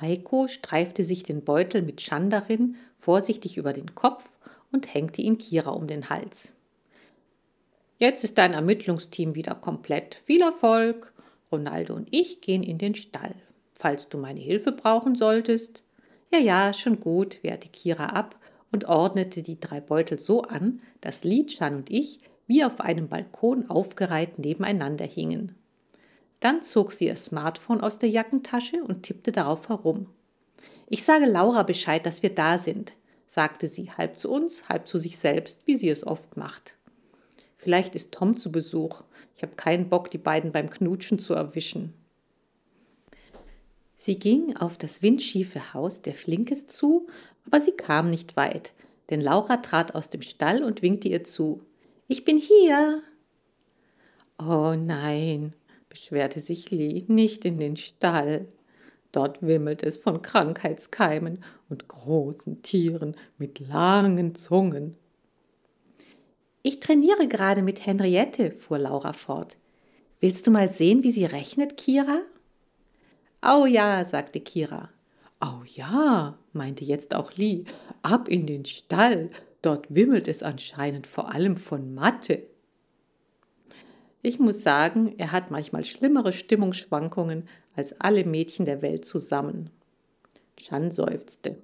Heiko 0.00 0.48
streifte 0.48 1.04
sich 1.04 1.22
den 1.22 1.44
Beutel 1.44 1.82
mit 1.82 1.98
Chan 1.98 2.30
darin 2.30 2.76
vorsichtig 2.98 3.56
über 3.56 3.72
den 3.72 3.94
Kopf 3.94 4.28
und 4.72 4.92
hängte 4.92 5.22
ihn 5.22 5.38
Kira 5.38 5.70
um 5.70 5.86
den 5.86 6.08
Hals. 6.10 6.52
Jetzt 7.98 8.24
ist 8.24 8.38
dein 8.38 8.54
Ermittlungsteam 8.54 9.34
wieder 9.34 9.54
komplett. 9.54 10.16
Viel 10.24 10.42
Erfolg! 10.42 11.12
Ronaldo 11.52 11.94
und 11.94 12.08
ich 12.10 12.40
gehen 12.40 12.62
in 12.62 12.78
den 12.78 12.94
Stall. 12.94 13.34
Falls 13.74 14.08
du 14.08 14.18
meine 14.18 14.40
Hilfe 14.40 14.72
brauchen 14.72 15.14
solltest. 15.14 15.82
Ja, 16.32 16.40
ja, 16.40 16.72
schon 16.72 16.98
gut, 16.98 17.38
wehrte 17.42 17.68
Kira 17.68 18.06
ab 18.06 18.36
und 18.72 18.86
ordnete 18.86 19.42
die 19.42 19.60
drei 19.60 19.80
Beutel 19.80 20.18
so 20.18 20.42
an, 20.42 20.80
dass 21.00 21.22
Li-Chan 21.22 21.76
und 21.76 21.90
ich 21.90 22.18
wie 22.46 22.64
auf 22.64 22.80
einem 22.80 23.08
Balkon 23.08 23.70
aufgereiht 23.70 24.38
nebeneinander 24.38 25.06
hingen. 25.06 25.54
Dann 26.44 26.60
zog 26.60 26.92
sie 26.92 27.06
ihr 27.06 27.16
Smartphone 27.16 27.80
aus 27.80 27.98
der 27.98 28.10
Jackentasche 28.10 28.84
und 28.84 29.02
tippte 29.02 29.32
darauf 29.32 29.70
herum. 29.70 30.08
Ich 30.90 31.02
sage 31.02 31.24
Laura 31.24 31.62
Bescheid, 31.62 32.04
dass 32.04 32.22
wir 32.22 32.34
da 32.34 32.58
sind, 32.58 32.92
sagte 33.26 33.66
sie, 33.66 33.90
halb 33.90 34.18
zu 34.18 34.30
uns, 34.30 34.68
halb 34.68 34.86
zu 34.86 34.98
sich 34.98 35.16
selbst, 35.16 35.62
wie 35.66 35.76
sie 35.76 35.88
es 35.88 36.06
oft 36.06 36.36
macht. 36.36 36.76
Vielleicht 37.56 37.94
ist 37.94 38.12
Tom 38.12 38.36
zu 38.36 38.52
Besuch. 38.52 39.04
Ich 39.34 39.40
habe 39.40 39.54
keinen 39.54 39.88
Bock, 39.88 40.10
die 40.10 40.18
beiden 40.18 40.52
beim 40.52 40.68
Knutschen 40.68 41.18
zu 41.18 41.32
erwischen. 41.32 41.94
Sie 43.96 44.18
ging 44.18 44.54
auf 44.54 44.76
das 44.76 45.00
windschiefe 45.00 45.72
Haus 45.72 46.02
der 46.02 46.12
Flinkes 46.12 46.66
zu, 46.66 47.06
aber 47.46 47.62
sie 47.62 47.72
kam 47.72 48.10
nicht 48.10 48.36
weit, 48.36 48.74
denn 49.08 49.22
Laura 49.22 49.56
trat 49.56 49.94
aus 49.94 50.10
dem 50.10 50.20
Stall 50.20 50.62
und 50.62 50.82
winkte 50.82 51.08
ihr 51.08 51.24
zu. 51.24 51.62
Ich 52.06 52.26
bin 52.26 52.36
hier. 52.36 53.02
Oh 54.38 54.74
nein, 54.76 55.54
beschwerte 55.94 56.40
sich 56.40 56.72
Lee, 56.72 57.04
nicht 57.06 57.44
in 57.44 57.60
den 57.60 57.76
Stall. 57.76 58.48
Dort 59.12 59.42
wimmelt 59.42 59.84
es 59.84 59.96
von 59.96 60.22
Krankheitskeimen 60.22 61.44
und 61.68 61.86
großen 61.86 62.62
Tieren 62.62 63.16
mit 63.38 63.60
langen 63.60 64.34
Zungen. 64.34 64.96
Ich 66.64 66.80
trainiere 66.80 67.28
gerade 67.28 67.62
mit 67.62 67.86
Henriette, 67.86 68.50
fuhr 68.50 68.80
Laura 68.80 69.12
fort. 69.12 69.56
Willst 70.18 70.48
du 70.48 70.50
mal 70.50 70.68
sehen, 70.68 71.04
wie 71.04 71.12
sie 71.12 71.26
rechnet, 71.26 71.76
Kira? 71.76 72.22
Au 73.40 73.64
ja, 73.64 74.04
sagte 74.04 74.40
Kira. 74.40 74.90
Au 75.38 75.62
ja, 75.64 76.36
meinte 76.52 76.84
jetzt 76.84 77.14
auch 77.14 77.30
Lee. 77.36 77.66
Ab 78.02 78.26
in 78.26 78.46
den 78.46 78.64
Stall. 78.64 79.30
Dort 79.62 79.94
wimmelt 79.94 80.26
es 80.26 80.42
anscheinend 80.42 81.06
vor 81.06 81.32
allem 81.32 81.56
von 81.56 81.94
Mathe. 81.94 82.42
Ich 84.26 84.38
muss 84.38 84.62
sagen, 84.62 85.16
er 85.18 85.32
hat 85.32 85.50
manchmal 85.50 85.84
schlimmere 85.84 86.32
Stimmungsschwankungen 86.32 87.46
als 87.76 88.00
alle 88.00 88.24
Mädchen 88.24 88.64
der 88.64 88.80
Welt 88.80 89.04
zusammen. 89.04 89.68
Chan 90.56 90.90
seufzte. 90.90 91.58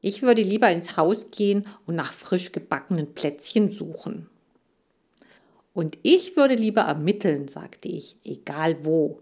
Ich 0.00 0.22
würde 0.22 0.40
lieber 0.40 0.70
ins 0.70 0.96
Haus 0.96 1.30
gehen 1.30 1.66
und 1.84 1.94
nach 1.94 2.14
frisch 2.14 2.52
gebackenen 2.52 3.12
Plätzchen 3.12 3.68
suchen. 3.68 4.30
Und 5.74 5.98
ich 6.02 6.36
würde 6.36 6.54
lieber 6.54 6.80
ermitteln, 6.80 7.48
sagte 7.48 7.88
ich, 7.88 8.16
egal 8.24 8.82
wo. 8.86 9.20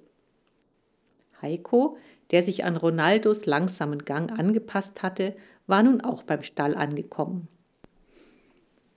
Heiko, 1.42 1.96
der 2.30 2.44
sich 2.44 2.62
an 2.64 2.76
Ronaldos 2.76 3.44
langsamen 3.46 4.04
Gang 4.04 4.30
angepasst 4.38 5.02
hatte, 5.02 5.34
war 5.66 5.82
nun 5.82 6.00
auch 6.00 6.22
beim 6.22 6.44
Stall 6.44 6.76
angekommen. 6.76 7.48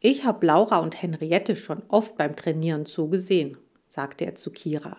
Ich 0.01 0.23
habe 0.23 0.45
Laura 0.45 0.79
und 0.79 1.01
Henriette 1.01 1.57
schon 1.57 1.83
oft 1.89 2.15
beim 2.15 2.37
Trainieren 2.37 2.85
zugesehen, 2.85 3.57
sagte 3.89 4.25
er 4.25 4.35
zu 4.35 4.49
Kira. 4.49 4.95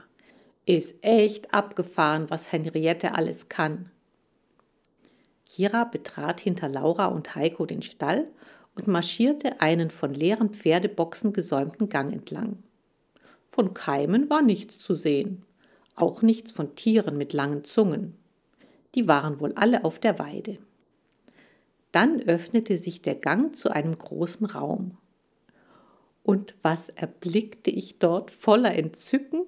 Ist 0.66 0.96
echt 1.00 1.54
abgefahren, 1.54 2.28
was 2.28 2.52
Henriette 2.52 3.14
alles 3.14 3.48
kann. 3.48 3.88
Kira 5.46 5.84
betrat 5.84 6.40
hinter 6.40 6.68
Laura 6.68 7.06
und 7.06 7.34
Heiko 7.34 7.64
den 7.64 7.80
Stall 7.80 8.28
und 8.76 8.88
marschierte 8.88 9.62
einen 9.62 9.88
von 9.88 10.12
leeren 10.12 10.50
Pferdeboxen 10.50 11.32
gesäumten 11.32 11.88
Gang 11.88 12.12
entlang. 12.12 12.62
Von 13.50 13.72
Keimen 13.72 14.28
war 14.28 14.42
nichts 14.42 14.78
zu 14.78 14.94
sehen, 14.94 15.46
auch 15.94 16.20
nichts 16.20 16.52
von 16.52 16.74
Tieren 16.76 17.16
mit 17.16 17.32
langen 17.32 17.64
Zungen. 17.64 18.16
Die 18.94 19.08
waren 19.08 19.40
wohl 19.40 19.54
alle 19.54 19.84
auf 19.84 19.98
der 19.98 20.18
Weide. 20.18 20.58
Dann 21.92 22.20
öffnete 22.20 22.76
sich 22.76 23.02
der 23.02 23.16
Gang 23.16 23.54
zu 23.54 23.70
einem 23.70 23.96
großen 23.96 24.46
Raum. 24.46 24.96
Und 26.22 26.54
was 26.62 26.88
erblickte 26.88 27.70
ich 27.70 27.98
dort 27.98 28.30
voller 28.30 28.74
Entzücken? 28.74 29.44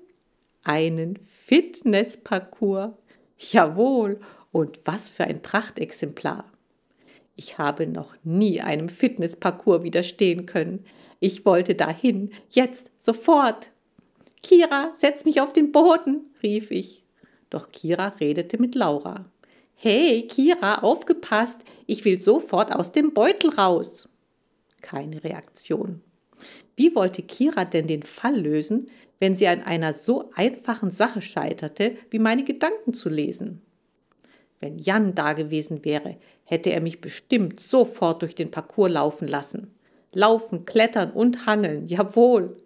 Einen 0.65 1.19
Fitnessparcours. 1.47 2.93
Jawohl, 3.39 4.21
und 4.53 4.81
was 4.85 5.09
für 5.09 5.25
ein 5.25 5.43
Prachtexemplar. 5.43 6.45
Ich 7.35 7.59
habe 7.59 7.87
noch 7.87 8.15
nie 8.23 8.61
einem 8.61 8.89
Fitnessparcours 8.89 9.83
widerstehen 9.83 10.47
können. 10.47 10.85
Ich 11.19 11.45
wollte 11.47 11.75
dahin, 11.75 12.31
jetzt, 12.51 12.91
sofort. 12.97 13.71
Kira, 14.43 14.93
setz 14.95 15.25
mich 15.25 15.41
auf 15.41 15.53
den 15.53 15.73
Boden, 15.73 16.33
rief 16.43 16.71
ich. 16.71 17.05
Doch 17.49 17.71
Kira 17.71 18.09
redete 18.21 18.59
mit 18.59 18.75
Laura. 18.75 19.25
Hey, 19.85 20.29
Kira, 20.29 20.77
aufgepasst, 20.83 21.63
ich 21.89 22.05
will 22.05 22.21
sofort 22.21 22.73
aus 22.73 22.93
dem 22.93 23.13
Beutel 23.13 23.51
raus. 23.51 24.09
Keine 24.81 25.25
Reaktion. 25.25 26.01
Wie 26.77 26.95
wollte 26.95 27.23
Kira 27.23 27.65
denn 27.65 27.89
den 27.89 28.05
Fall 28.05 28.39
lösen, 28.39 28.87
wenn 29.19 29.35
sie 29.35 29.49
an 29.49 29.61
einer 29.61 29.93
so 29.93 30.31
einfachen 30.37 30.93
Sache 30.93 31.21
scheiterte, 31.21 31.97
wie 32.11 32.21
meine 32.21 32.45
Gedanken 32.45 32.95
zu 32.95 33.09
lesen? 33.09 33.61
Wenn 34.61 34.79
Jan 34.79 35.17
da 35.17 35.33
gewesen 35.33 35.85
wäre, 35.85 36.17
hätte 36.45 36.71
er 36.71 36.81
mich 36.81 37.01
bestimmt 37.01 37.59
sofort 37.59 38.23
durch 38.23 38.37
den 38.37 38.53
Parcours 38.53 38.93
laufen 38.93 39.27
lassen. 39.27 39.75
Laufen, 40.13 40.65
klettern 40.65 41.11
und 41.11 41.47
hangeln, 41.47 41.89
jawohl. 41.89 42.57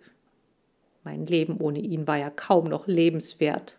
Mein 1.02 1.24
Leben 1.24 1.56
ohne 1.62 1.78
ihn 1.78 2.06
war 2.06 2.18
ja 2.18 2.28
kaum 2.28 2.68
noch 2.68 2.86
lebenswert. 2.86 3.78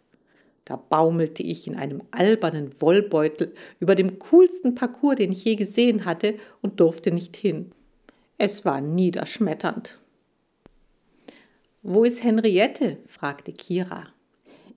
Da 0.67 0.75
baumelte 0.75 1.43
ich 1.43 1.65
in 1.65 1.77
einem 1.77 2.03
albernen 2.12 2.82
Wollbeutel 2.82 3.53
über 3.80 3.95
dem 3.95 4.19
coolsten 4.19 4.75
Parcours, 4.75 5.15
den 5.15 5.32
ich 5.32 5.45
je 5.45 5.56
gesehen 5.56 6.03
hatte, 6.03 6.36
und 6.62 6.82
durfte 6.82 7.13
nicht 7.13 7.38
hin. 7.38 7.71
Es 8.38 8.65
war 8.65 8.82
niederschmetternd. 8.82 9.97
Wo 11.84 12.03
ist 12.03 12.21
Henriette? 12.21 12.97
fragte 13.08 13.53
Kira. 13.53 14.08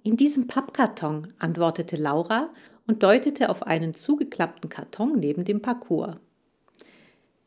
In 0.05 0.17
diesem 0.17 0.47
Pappkarton, 0.47 1.33
antwortete 1.41 1.97
Laura 1.97 2.51
und 2.87 3.03
deutete 3.03 3.51
auf 3.51 3.65
einen 3.65 3.93
zugeklappten 3.93 4.71
Karton 4.71 5.19
neben 5.19 5.45
dem 5.45 5.61
Parcours. 5.61 6.15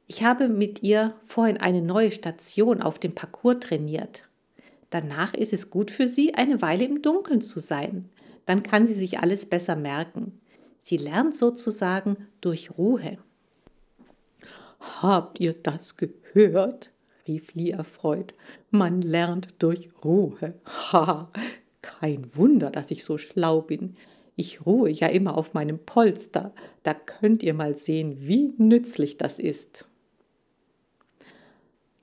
Ich 0.05 0.25
habe 0.25 0.49
mit 0.49 0.83
ihr 0.83 1.15
vorhin 1.25 1.55
eine 1.55 1.81
neue 1.81 2.11
Station 2.11 2.81
auf 2.81 2.99
dem 2.99 3.15
Parcours 3.15 3.61
trainiert. 3.61 4.25
Danach 4.89 5.33
ist 5.33 5.53
es 5.53 5.69
gut 5.69 5.91
für 5.91 6.09
sie, 6.09 6.35
eine 6.35 6.61
Weile 6.61 6.83
im 6.83 7.01
Dunkeln 7.01 7.39
zu 7.39 7.61
sein. 7.61 8.09
Dann 8.45 8.63
kann 8.63 8.87
sie 8.87 8.93
sich 8.93 9.19
alles 9.19 9.45
besser 9.45 9.75
merken. 9.75 10.39
Sie 10.79 10.97
lernt 10.97 11.35
sozusagen 11.35 12.27
durch 12.41 12.77
Ruhe. 12.77 13.17
Habt 15.01 15.39
ihr 15.39 15.53
das 15.53 15.97
gehört? 15.97 16.91
rief 17.25 17.53
Lee 17.53 17.71
erfreut. 17.71 18.33
Man 18.69 19.01
lernt 19.01 19.53
durch 19.59 19.89
Ruhe. 20.03 20.55
Ha, 20.91 21.31
kein 21.81 22.35
Wunder, 22.35 22.69
dass 22.69 22.91
ich 22.91 23.05
so 23.05 23.17
schlau 23.17 23.61
bin. 23.61 23.95
Ich 24.35 24.65
ruhe 24.65 24.89
ja 24.89 25.07
immer 25.07 25.37
auf 25.37 25.53
meinem 25.53 25.79
Polster. 25.79 26.53
Da 26.81 26.93
könnt 26.93 27.43
ihr 27.43 27.53
mal 27.53 27.77
sehen, 27.77 28.17
wie 28.19 28.53
nützlich 28.57 29.17
das 29.17 29.39
ist. 29.39 29.85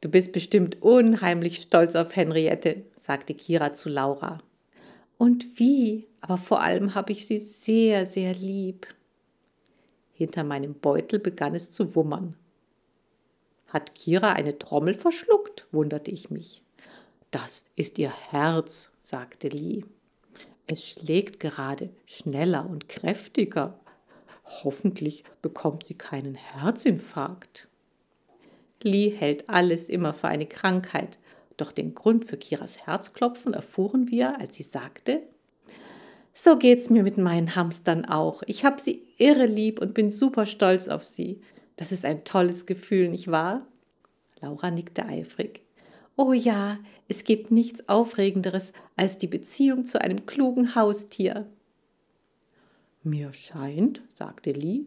Du 0.01 0.09
bist 0.09 0.33
bestimmt 0.33 0.81
unheimlich 0.81 1.61
stolz 1.61 1.95
auf 1.97 2.17
Henriette, 2.17 2.85
sagte 2.97 3.35
Kira 3.35 3.75
zu 3.75 3.91
Laura. 3.91 4.39
Und 5.19 5.59
wie? 5.59 6.07
Aber 6.21 6.39
vor 6.39 6.61
allem 6.61 6.95
habe 6.95 7.13
ich 7.13 7.27
sie 7.27 7.39
sehr, 7.39 8.07
sehr 8.07 8.35
lieb. 8.35 8.87
Hinter 10.13 10.45
meinem 10.45 10.75
Beutel 10.75 11.19
begann 11.19 11.55
es 11.55 11.71
zu 11.71 11.95
wummern. 11.95 12.37
Hat 13.69 13.95
Kira 13.95 14.33
eine 14.33 14.59
Trommel 14.59 14.95
verschluckt? 14.95 15.67
wunderte 15.73 16.11
ich 16.11 16.31
mich. 16.31 16.63
Das 17.31 17.65
ist 17.77 17.99
ihr 17.99 18.13
Herz, 18.31 18.91
sagte 19.01 19.49
Lee. 19.49 19.85
Es 20.67 20.87
schlägt 20.87 21.41
gerade 21.41 21.91
schneller 22.07 22.69
und 22.69 22.89
kräftiger. 22.89 23.79
Hoffentlich 24.45 25.25
bekommt 25.41 25.85
sie 25.85 25.95
keinen 25.95 26.35
Herzinfarkt. 26.35 27.69
Lee 28.83 29.11
hält 29.11 29.49
alles 29.49 29.89
immer 29.89 30.13
für 30.13 30.29
eine 30.29 30.47
Krankheit, 30.47 31.19
doch 31.57 31.73
den 31.73 31.95
Grund 31.95 32.25
für 32.25 32.37
Kiras 32.37 32.87
Herzklopfen 32.87 33.53
erfuhren 33.53 34.11
wir, 34.11 34.41
als 34.41 34.57
sie 34.57 34.63
sagte, 34.63 35.23
so 36.33 36.57
geht's 36.57 36.91
mir 36.91 37.03
mit 37.03 37.19
meinen 37.19 37.57
Hamstern 37.57 38.05
auch. 38.05 38.43
Ich 38.47 38.65
habe 38.65 38.81
sie 38.81 39.03
irre 39.19 39.47
lieb 39.47 39.81
und 39.81 39.95
bin 39.95 40.11
super 40.11 40.47
stolz 40.47 40.89
auf 40.89 41.05
sie. 41.05 41.41
Das 41.77 41.93
ist 41.93 42.05
ein 42.05 42.25
tolles 42.25 42.67
Gefühl, 42.67 43.09
nicht 43.09 43.31
wahr? 43.31 43.67
Laura 44.41 44.71
nickte 44.71 45.07
eifrig. 45.07 45.61
Oh 46.17 46.33
ja, 46.33 46.79
es 47.09 47.25
gibt 47.25 47.51
nichts 47.51 47.89
Aufregenderes 47.89 48.73
als 48.97 49.19
die 49.19 49.27
Beziehung 49.27 49.85
zu 49.85 50.01
einem 50.01 50.27
klugen 50.27 50.75
Haustier. 50.75 51.47
Mir 53.03 53.33
scheint, 53.33 54.03
sagte 54.13 54.53
Lee, 54.53 54.85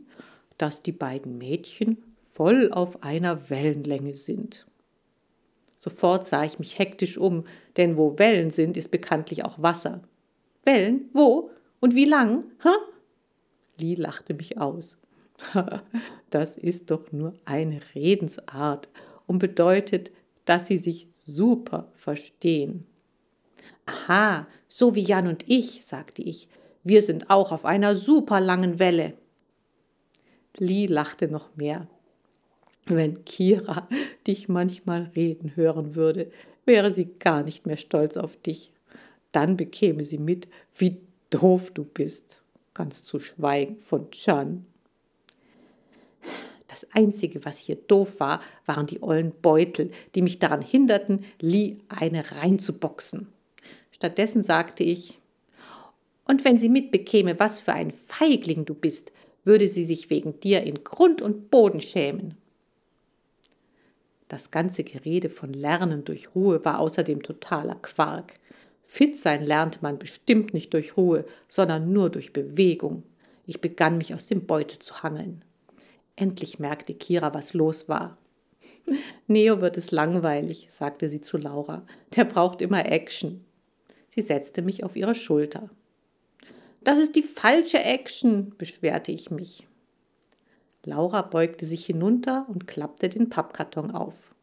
dass 0.58 0.84
die 0.84 0.92
beiden 0.92 1.38
Mädchen 1.38 1.98
voll 2.22 2.72
auf 2.72 3.04
einer 3.04 3.50
Wellenlänge 3.50 4.14
sind. 4.14 4.68
Sofort 5.78 6.26
sah 6.26 6.44
ich 6.46 6.60
mich 6.60 6.80
hektisch 6.80 7.18
um, 7.18 7.44
denn 7.76 7.98
wo 7.98 8.18
Wellen 8.18 8.52
sind, 8.52 8.78
ist 8.78 8.92
bekanntlich 8.92 9.44
auch 9.44 9.62
Wasser. 9.62 10.02
Wellen? 10.64 11.10
Wo? 11.14 11.52
Und 11.80 11.96
wie 11.96 12.06
lang? 12.06 12.46
Ha? 12.64 12.76
Lee 13.80 13.96
lachte 13.96 14.34
mich 14.34 14.60
aus. 14.60 14.98
das 16.30 16.58
ist 16.58 16.92
doch 16.92 17.12
nur 17.12 17.34
eine 17.46 17.80
Redensart 17.96 18.88
und 19.28 19.40
bedeutet, 19.40 20.12
dass 20.46 20.68
sie 20.68 20.78
sich 20.78 21.08
super 21.14 21.92
verstehen. 21.96 22.86
Aha, 23.86 24.48
so 24.68 24.96
wie 24.96 25.02
Jan 25.02 25.28
und 25.28 25.46
ich, 25.48 25.86
sagte 25.86 26.22
ich. 26.22 26.48
Wir 26.84 27.02
sind 27.02 27.30
auch 27.30 27.52
auf 27.52 27.66
einer 27.66 27.96
super 27.96 28.40
langen 28.42 28.80
Welle. 28.80 29.14
Lee 30.58 30.86
lachte 30.86 31.28
noch 31.28 31.56
mehr. 31.56 31.88
Wenn 32.86 33.24
Kira 33.24 33.88
dich 34.28 34.50
manchmal 34.50 35.12
reden 35.16 35.56
hören 35.56 35.96
würde, 35.96 36.32
wäre 36.66 36.94
sie 36.94 37.06
gar 37.20 37.44
nicht 37.44 37.66
mehr 37.66 37.78
stolz 37.78 38.18
auf 38.18 38.36
dich. 38.36 38.73
Dann 39.34 39.58
bekäme 39.58 40.06
sie 40.06 40.20
mit, 40.20 40.48
wie 40.78 41.02
doof 41.30 41.72
du 41.72 41.84
bist, 41.84 42.42
ganz 42.74 43.04
zu 43.04 43.20
schweigen 43.20 43.78
von 43.78 44.10
Chan. 44.12 44.66
Das 46.68 46.88
Einzige, 46.92 47.44
was 47.44 47.58
hier 47.58 47.76
doof 47.76 48.20
war, 48.20 48.42
waren 48.66 48.88
die 48.88 49.04
ollen 49.04 49.32
Beutel, 49.42 49.92
die 50.16 50.22
mich 50.22 50.40
daran 50.40 50.62
hinderten, 50.62 51.26
Lee 51.42 51.78
eine 51.90 52.32
reinzuboxen. 52.32 53.28
Stattdessen 53.92 54.44
sagte 54.44 54.84
ich, 54.84 55.20
und 56.26 56.46
wenn 56.46 56.58
sie 56.58 56.70
mitbekäme, 56.70 57.40
was 57.40 57.60
für 57.60 57.74
ein 57.74 57.92
Feigling 57.92 58.66
du 58.66 58.74
bist, 58.74 59.12
würde 59.44 59.68
sie 59.68 59.86
sich 59.86 60.10
wegen 60.10 60.40
dir 60.40 60.64
in 60.64 60.84
Grund 60.84 61.22
und 61.22 61.52
Boden 61.52 61.82
schämen. 61.82 62.38
Das 64.30 64.50
ganze 64.52 64.84
Gerede 64.84 65.30
von 65.30 65.54
Lernen 65.54 66.06
durch 66.06 66.34
Ruhe 66.34 66.64
war 66.66 66.80
außerdem 66.80 67.22
totaler 67.24 67.76
Quark. 67.76 68.40
Fit 68.94 69.18
sein 69.18 69.42
lernt 69.42 69.82
man 69.82 69.98
bestimmt 69.98 70.54
nicht 70.54 70.72
durch 70.76 70.98
Ruhe, 70.98 71.26
sondern 71.48 71.92
nur 71.94 72.12
durch 72.12 72.32
Bewegung. 72.32 73.02
Ich 73.48 73.60
begann 73.60 73.98
mich 73.98 74.14
aus 74.14 74.28
dem 74.28 74.46
Beutel 74.46 74.78
zu 74.78 75.02
hangeln. 75.02 75.44
Endlich 76.16 76.60
merkte 76.60 76.94
Kira, 76.94 77.34
was 77.34 77.56
los 77.56 77.90
war. 77.90 78.20
Neo 79.28 79.62
wird 79.62 79.78
es 79.78 79.90
langweilig, 79.90 80.68
sagte 80.70 81.10
sie 81.10 81.22
zu 81.22 81.38
Laura. 81.38 81.84
Der 82.16 82.26
braucht 82.26 82.62
immer 82.62 82.86
Action. 82.86 83.44
Sie 84.10 84.22
setzte 84.22 84.62
mich 84.62 84.84
auf 84.84 84.96
ihre 84.96 85.16
Schulter. 85.16 85.72
Das 86.84 87.00
ist 87.00 87.16
die 87.16 87.24
falsche 87.24 87.84
Action, 87.84 88.54
beschwerte 88.60 89.12
ich 89.12 89.32
mich. 89.32 89.68
Laura 90.86 91.24
beugte 91.24 91.66
sich 91.66 91.84
hinunter 91.84 92.46
und 92.48 92.68
klappte 92.68 93.10
den 93.10 93.30
Pappkarton 93.30 93.90
auf. 93.90 94.36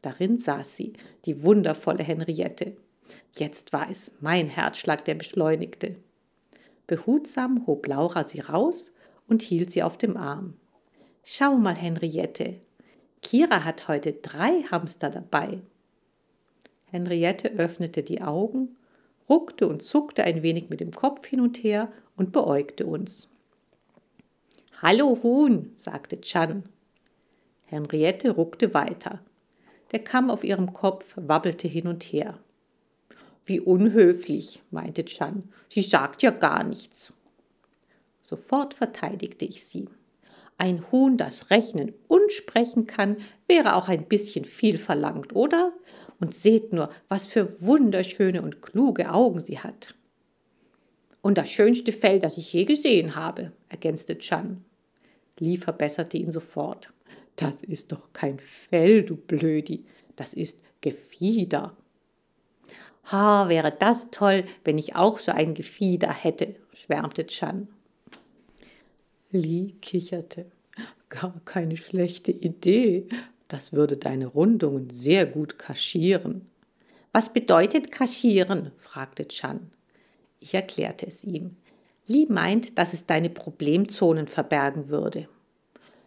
Darin 0.00 0.38
saß 0.38 0.76
sie, 0.76 0.92
die 1.24 1.42
wundervolle 1.42 2.04
Henriette. 2.04 2.76
Jetzt 3.32 3.72
war 3.72 3.90
es 3.90 4.12
mein 4.20 4.48
Herzschlag, 4.48 5.04
der 5.04 5.14
beschleunigte. 5.14 5.96
Behutsam 6.86 7.66
hob 7.66 7.86
Laura 7.86 8.24
sie 8.24 8.40
raus 8.40 8.92
und 9.28 9.42
hielt 9.42 9.70
sie 9.70 9.82
auf 9.82 9.96
dem 9.96 10.16
Arm. 10.16 10.54
Schau 11.24 11.56
mal, 11.56 11.74
Henriette. 11.74 12.60
Kira 13.22 13.64
hat 13.64 13.86
heute 13.88 14.12
drei 14.14 14.62
Hamster 14.70 15.10
dabei. 15.10 15.60
Henriette 16.86 17.50
öffnete 17.52 18.02
die 18.02 18.22
Augen, 18.22 18.76
ruckte 19.28 19.68
und 19.68 19.82
zuckte 19.82 20.24
ein 20.24 20.42
wenig 20.42 20.70
mit 20.70 20.80
dem 20.80 20.90
Kopf 20.90 21.26
hin 21.26 21.40
und 21.40 21.62
her 21.62 21.92
und 22.16 22.32
beäugte 22.32 22.86
uns. 22.86 23.28
Hallo 24.82 25.18
Huhn, 25.22 25.72
sagte 25.76 26.20
Chan. 26.20 26.64
Henriette 27.66 28.30
ruckte 28.30 28.74
weiter. 28.74 29.20
Der 29.92 30.02
Kamm 30.02 30.30
auf 30.30 30.42
ihrem 30.42 30.72
Kopf 30.72 31.14
wabbelte 31.16 31.68
hin 31.68 31.86
und 31.86 32.02
her. 32.02 32.38
Wie 33.44 33.60
unhöflich, 33.60 34.62
meinte 34.70 35.04
Chan. 35.04 35.48
Sie 35.68 35.82
sagt 35.82 36.22
ja 36.22 36.30
gar 36.30 36.64
nichts. 36.64 37.12
Sofort 38.20 38.74
verteidigte 38.74 39.44
ich 39.44 39.64
sie. 39.64 39.88
Ein 40.58 40.84
Huhn, 40.92 41.16
das 41.16 41.50
rechnen 41.50 41.94
und 42.06 42.32
sprechen 42.32 42.86
kann, 42.86 43.16
wäre 43.48 43.76
auch 43.76 43.88
ein 43.88 44.06
bisschen 44.06 44.44
viel 44.44 44.76
verlangt, 44.76 45.34
oder? 45.34 45.72
Und 46.20 46.36
seht 46.36 46.74
nur, 46.74 46.90
was 47.08 47.26
für 47.26 47.62
wunderschöne 47.62 48.42
und 48.42 48.60
kluge 48.60 49.10
Augen 49.10 49.40
sie 49.40 49.58
hat. 49.58 49.94
Und 51.22 51.38
das 51.38 51.50
schönste 51.50 51.92
Fell, 51.92 52.18
das 52.18 52.38
ich 52.38 52.52
je 52.52 52.66
gesehen 52.66 53.16
habe, 53.16 53.52
ergänzte 53.68 54.18
Chan. 54.18 54.62
Lee 55.38 55.56
verbesserte 55.56 56.18
ihn 56.18 56.32
sofort. 56.32 56.92
Das 57.36 57.62
ist 57.62 57.92
doch 57.92 58.12
kein 58.12 58.38
Fell, 58.38 59.02
du 59.02 59.16
Blödi, 59.16 59.86
das 60.16 60.34
ist 60.34 60.58
Gefieder. 60.82 61.76
Ha, 63.04 63.48
wäre 63.48 63.72
das 63.76 64.10
toll, 64.10 64.44
wenn 64.64 64.78
ich 64.78 64.94
auch 64.94 65.18
so 65.18 65.32
ein 65.32 65.54
Gefieder 65.54 66.12
hätte, 66.12 66.54
schwärmte 66.72 67.26
Chan. 67.26 67.68
Lee 69.30 69.74
kicherte. 69.80 70.46
Gar 71.08 71.40
keine 71.44 71.76
schlechte 71.76 72.30
Idee. 72.30 73.06
Das 73.48 73.72
würde 73.72 73.96
deine 73.96 74.26
Rundungen 74.26 74.90
sehr 74.90 75.26
gut 75.26 75.58
kaschieren. 75.58 76.46
Was 77.12 77.32
bedeutet 77.32 77.90
kaschieren? 77.90 78.70
fragte 78.78 79.26
Chan. 79.26 79.70
Ich 80.38 80.54
erklärte 80.54 81.06
es 81.06 81.24
ihm. 81.24 81.56
Lee 82.06 82.26
meint, 82.28 82.78
dass 82.78 82.92
es 82.92 83.06
deine 83.06 83.30
Problemzonen 83.30 84.28
verbergen 84.28 84.88
würde. 84.88 85.28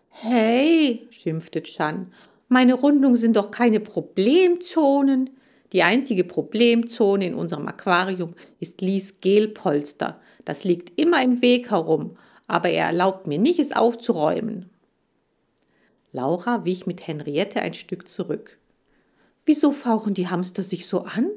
Hey, 0.10 1.08
schimpfte 1.10 1.64
Chan, 1.64 2.12
meine 2.48 2.74
Rundungen 2.76 3.18
sind 3.18 3.36
doch 3.36 3.52
keine 3.52 3.80
Problemzonen. 3.80 5.32
Die 5.74 5.84
einzige 5.84 6.24
Problemzone 6.24 7.28
in 7.28 7.36
unserem 7.36 7.68
Aquarium 7.68 8.36
ist 8.60 8.80
Lies 8.82 9.20
Gelpolster. 9.20 10.22
Das 10.46 10.64
liegt 10.64 11.00
immer 11.00 11.22
im 11.22 11.42
Weg 11.42 11.72
herum 11.72 12.18
aber 12.48 12.70
er 12.70 12.88
erlaubt 12.88 13.28
mir 13.28 13.40
nicht, 13.40 13.60
es 13.60 13.72
aufzuräumen. 13.72 14.70
Laura 16.12 16.66
wich 16.66 16.86
mit 16.86 17.08
Henriette 17.08 17.62
ein 17.62 17.74
Stück 17.74 18.08
zurück. 18.08 18.60
Wieso 19.46 19.72
fauchen 19.72 20.14
die 20.14 20.28
Hamster 20.28 20.64
sich 20.64 20.86
so 20.86 21.02
an? 21.02 21.32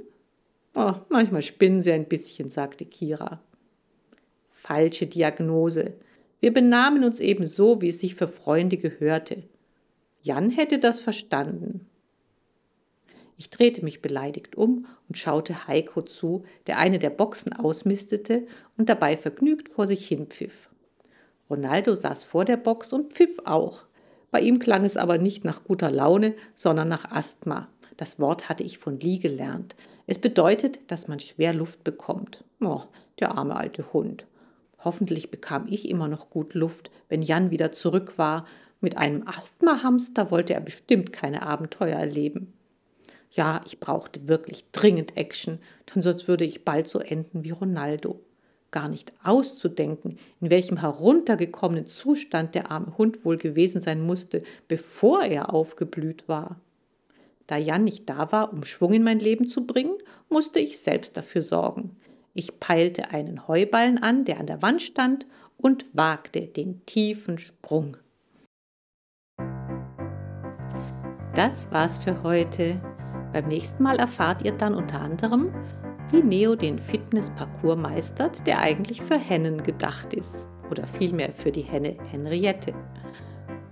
Oh, 0.75 0.93
manchmal 1.09 1.43
spinnen 1.43 1.81
sie 1.81 1.93
ein 1.93 2.07
bisschen, 2.07 2.51
sagte 2.51 2.85
Kira. 2.85 3.41
Falsche 4.51 5.07
Diagnose. 5.07 5.95
Wir 6.41 6.53
benahmen 6.53 7.05
uns 7.05 7.21
eben 7.21 7.47
so, 7.47 7.81
wie 7.81 7.89
es 7.89 8.01
sich 8.01 8.15
für 8.15 8.29
Freunde 8.29 8.77
gehörte. 8.77 9.43
Jan 10.21 10.51
hätte 10.51 10.79
das 10.79 11.01
verstanden. 11.01 11.87
Ich 13.39 13.51
drehte 13.51 13.85
mich 13.85 14.01
beleidigt 14.01 14.57
um 14.57 14.87
und 15.09 15.19
schaute 15.19 15.67
Heiko 15.67 16.03
zu, 16.03 16.45
der 16.67 16.79
eine 16.79 16.99
der 16.99 17.11
Boxen 17.11 17.53
ausmistete 17.53 18.47
und 18.79 18.89
dabei 18.89 19.17
vergnügt 19.17 19.69
vor 19.69 19.87
sich 19.87 20.07
hin 20.07 20.27
pfiff. 20.27 20.71
Ronaldo 21.51 21.95
saß 21.95 22.25
vor 22.25 22.45
der 22.45 22.57
Box 22.57 22.93
und 22.93 23.13
pfiff 23.13 23.39
auch. 23.45 23.85
Bei 24.31 24.41
ihm 24.41 24.59
klang 24.59 24.85
es 24.85 24.97
aber 24.97 25.19
nicht 25.19 25.45
nach 25.45 25.65
guter 25.65 25.91
Laune, 25.91 26.35
sondern 26.55 26.89
nach 26.89 27.11
Asthma. 27.11 27.69
Das 27.97 28.19
Wort 28.19 28.49
hatte 28.49 28.63
ich 28.63 28.79
von 28.79 28.99
Lee 28.99 29.19
gelernt. 29.19 29.77
Es 30.07 30.19
bedeutet, 30.19 30.91
dass 30.91 31.09
man 31.09 31.21
schwer 31.21 31.55
Luft 31.55 31.85
bekommt. 31.85 32.45
Oh, 32.61 32.83
der 33.21 33.37
arme 33.37 33.57
alte 33.57 33.93
Hund. 33.93 34.27
Hoffentlich 34.79 35.31
bekam 35.31 35.67
ich 35.69 35.89
immer 35.89 36.09
noch 36.09 36.31
gut 36.31 36.55
Luft, 36.55 36.91
wenn 37.09 37.23
Jan 37.23 37.51
wieder 37.51 37.73
zurück 37.73 38.15
war. 38.19 38.47
Mit 38.81 38.97
einem 38.97 39.27
Asthmahamster 39.27 40.31
wollte 40.31 40.55
er 40.55 40.61
bestimmt 40.61 41.13
keine 41.13 41.43
Abenteuer 41.43 41.97
erleben. 41.97 42.53
Ja, 43.37 43.61
ich 43.67 43.81
brauchte 43.81 44.29
wirklich 44.29 44.65
dringend 44.73 45.19
Action, 45.19 45.59
denn 45.95 46.03
sonst 46.03 46.27
würde 46.27 46.47
ich 46.47 46.65
bald 46.65 46.89
so 46.89 47.01
enden 47.01 47.45
wie 47.45 47.51
Ronaldo. 47.51 48.19
Gar 48.71 48.89
nicht 48.89 49.13
auszudenken, 49.23 50.19
in 50.41 50.49
welchem 50.49 50.79
heruntergekommenen 50.79 51.85
Zustand 51.85 52.55
der 52.55 52.71
arme 52.71 52.97
Hund 52.97 53.27
wohl 53.27 53.37
gewesen 53.37 53.83
sein 53.83 54.01
musste, 54.01 54.43
bevor 54.69 55.23
er 55.23 55.53
aufgeblüht 55.53 56.29
war. 56.29 56.59
Da 57.47 57.59
Jan 57.59 57.85
nicht 57.85 58.09
da 58.09 58.33
war, 58.33 58.55
um 58.55 58.65
Schwung 58.65 58.95
in 58.95 59.05
mein 59.05 59.19
Leben 59.19 59.47
zu 59.47 59.67
bringen, 59.67 59.97
musste 60.31 60.59
ich 60.59 60.81
selbst 60.81 61.17
dafür 61.19 61.43
sorgen. 61.43 61.95
Ich 62.33 62.59
peilte 62.59 63.11
einen 63.11 63.47
Heuballen 63.47 64.03
an, 64.03 64.25
der 64.25 64.41
an 64.41 64.47
der 64.47 64.63
Wand 64.63 64.81
stand, 64.81 65.27
und 65.59 65.87
wagte 65.93 66.47
den 66.49 66.85
tiefen 66.87 67.39
Sprung. 67.39 67.99
Das 71.35 71.71
war's 71.71 71.99
für 71.99 72.23
heute. 72.23 72.81
Beim 73.37 73.49
nächsten 73.49 73.83
Mal 73.83 73.99
erfahrt 73.99 74.47
ihr 74.47 74.53
dann 74.53 74.75
unter 74.75 74.99
anderem, 74.99 75.53
wie 76.11 76.23
Neo 76.23 76.57
den 76.57 76.79
Fitness-Parcours 76.79 77.79
meistert, 77.79 78.47
der 78.47 78.61
eigentlich 78.61 79.03
für 79.03 79.19
Hennen 79.19 79.63
gedacht 79.63 80.15
ist. 80.15 80.49
Oder 80.71 80.87
vielmehr 80.87 81.35
für 81.35 81.53
die 81.53 81.61
Henne 81.61 81.99
Henriette. 82.11 82.73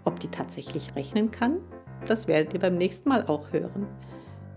Ob 0.05 0.21
die 0.21 0.29
tatsächlich 0.29 0.95
rechnen 0.95 1.31
kann, 1.31 1.61
das 2.07 2.29
werdet 2.29 2.53
ihr 2.53 2.61
beim 2.61 2.77
nächsten 2.77 3.09
Mal 3.09 3.25
auch 3.27 3.55
hören. 3.55 3.87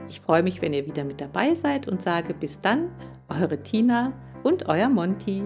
Ich 0.09 0.19
freue 0.19 0.43
mich, 0.43 0.61
wenn 0.61 0.73
ihr 0.73 0.85
wieder 0.85 1.05
mit 1.05 1.21
dabei 1.21 1.53
seid 1.53 1.87
und 1.87 2.01
sage 2.01 2.33
bis 2.33 2.59
dann, 2.59 2.89
eure 3.29 3.63
Tina 3.63 4.11
und 4.43 4.67
euer 4.67 4.89
Monty. 4.89 5.41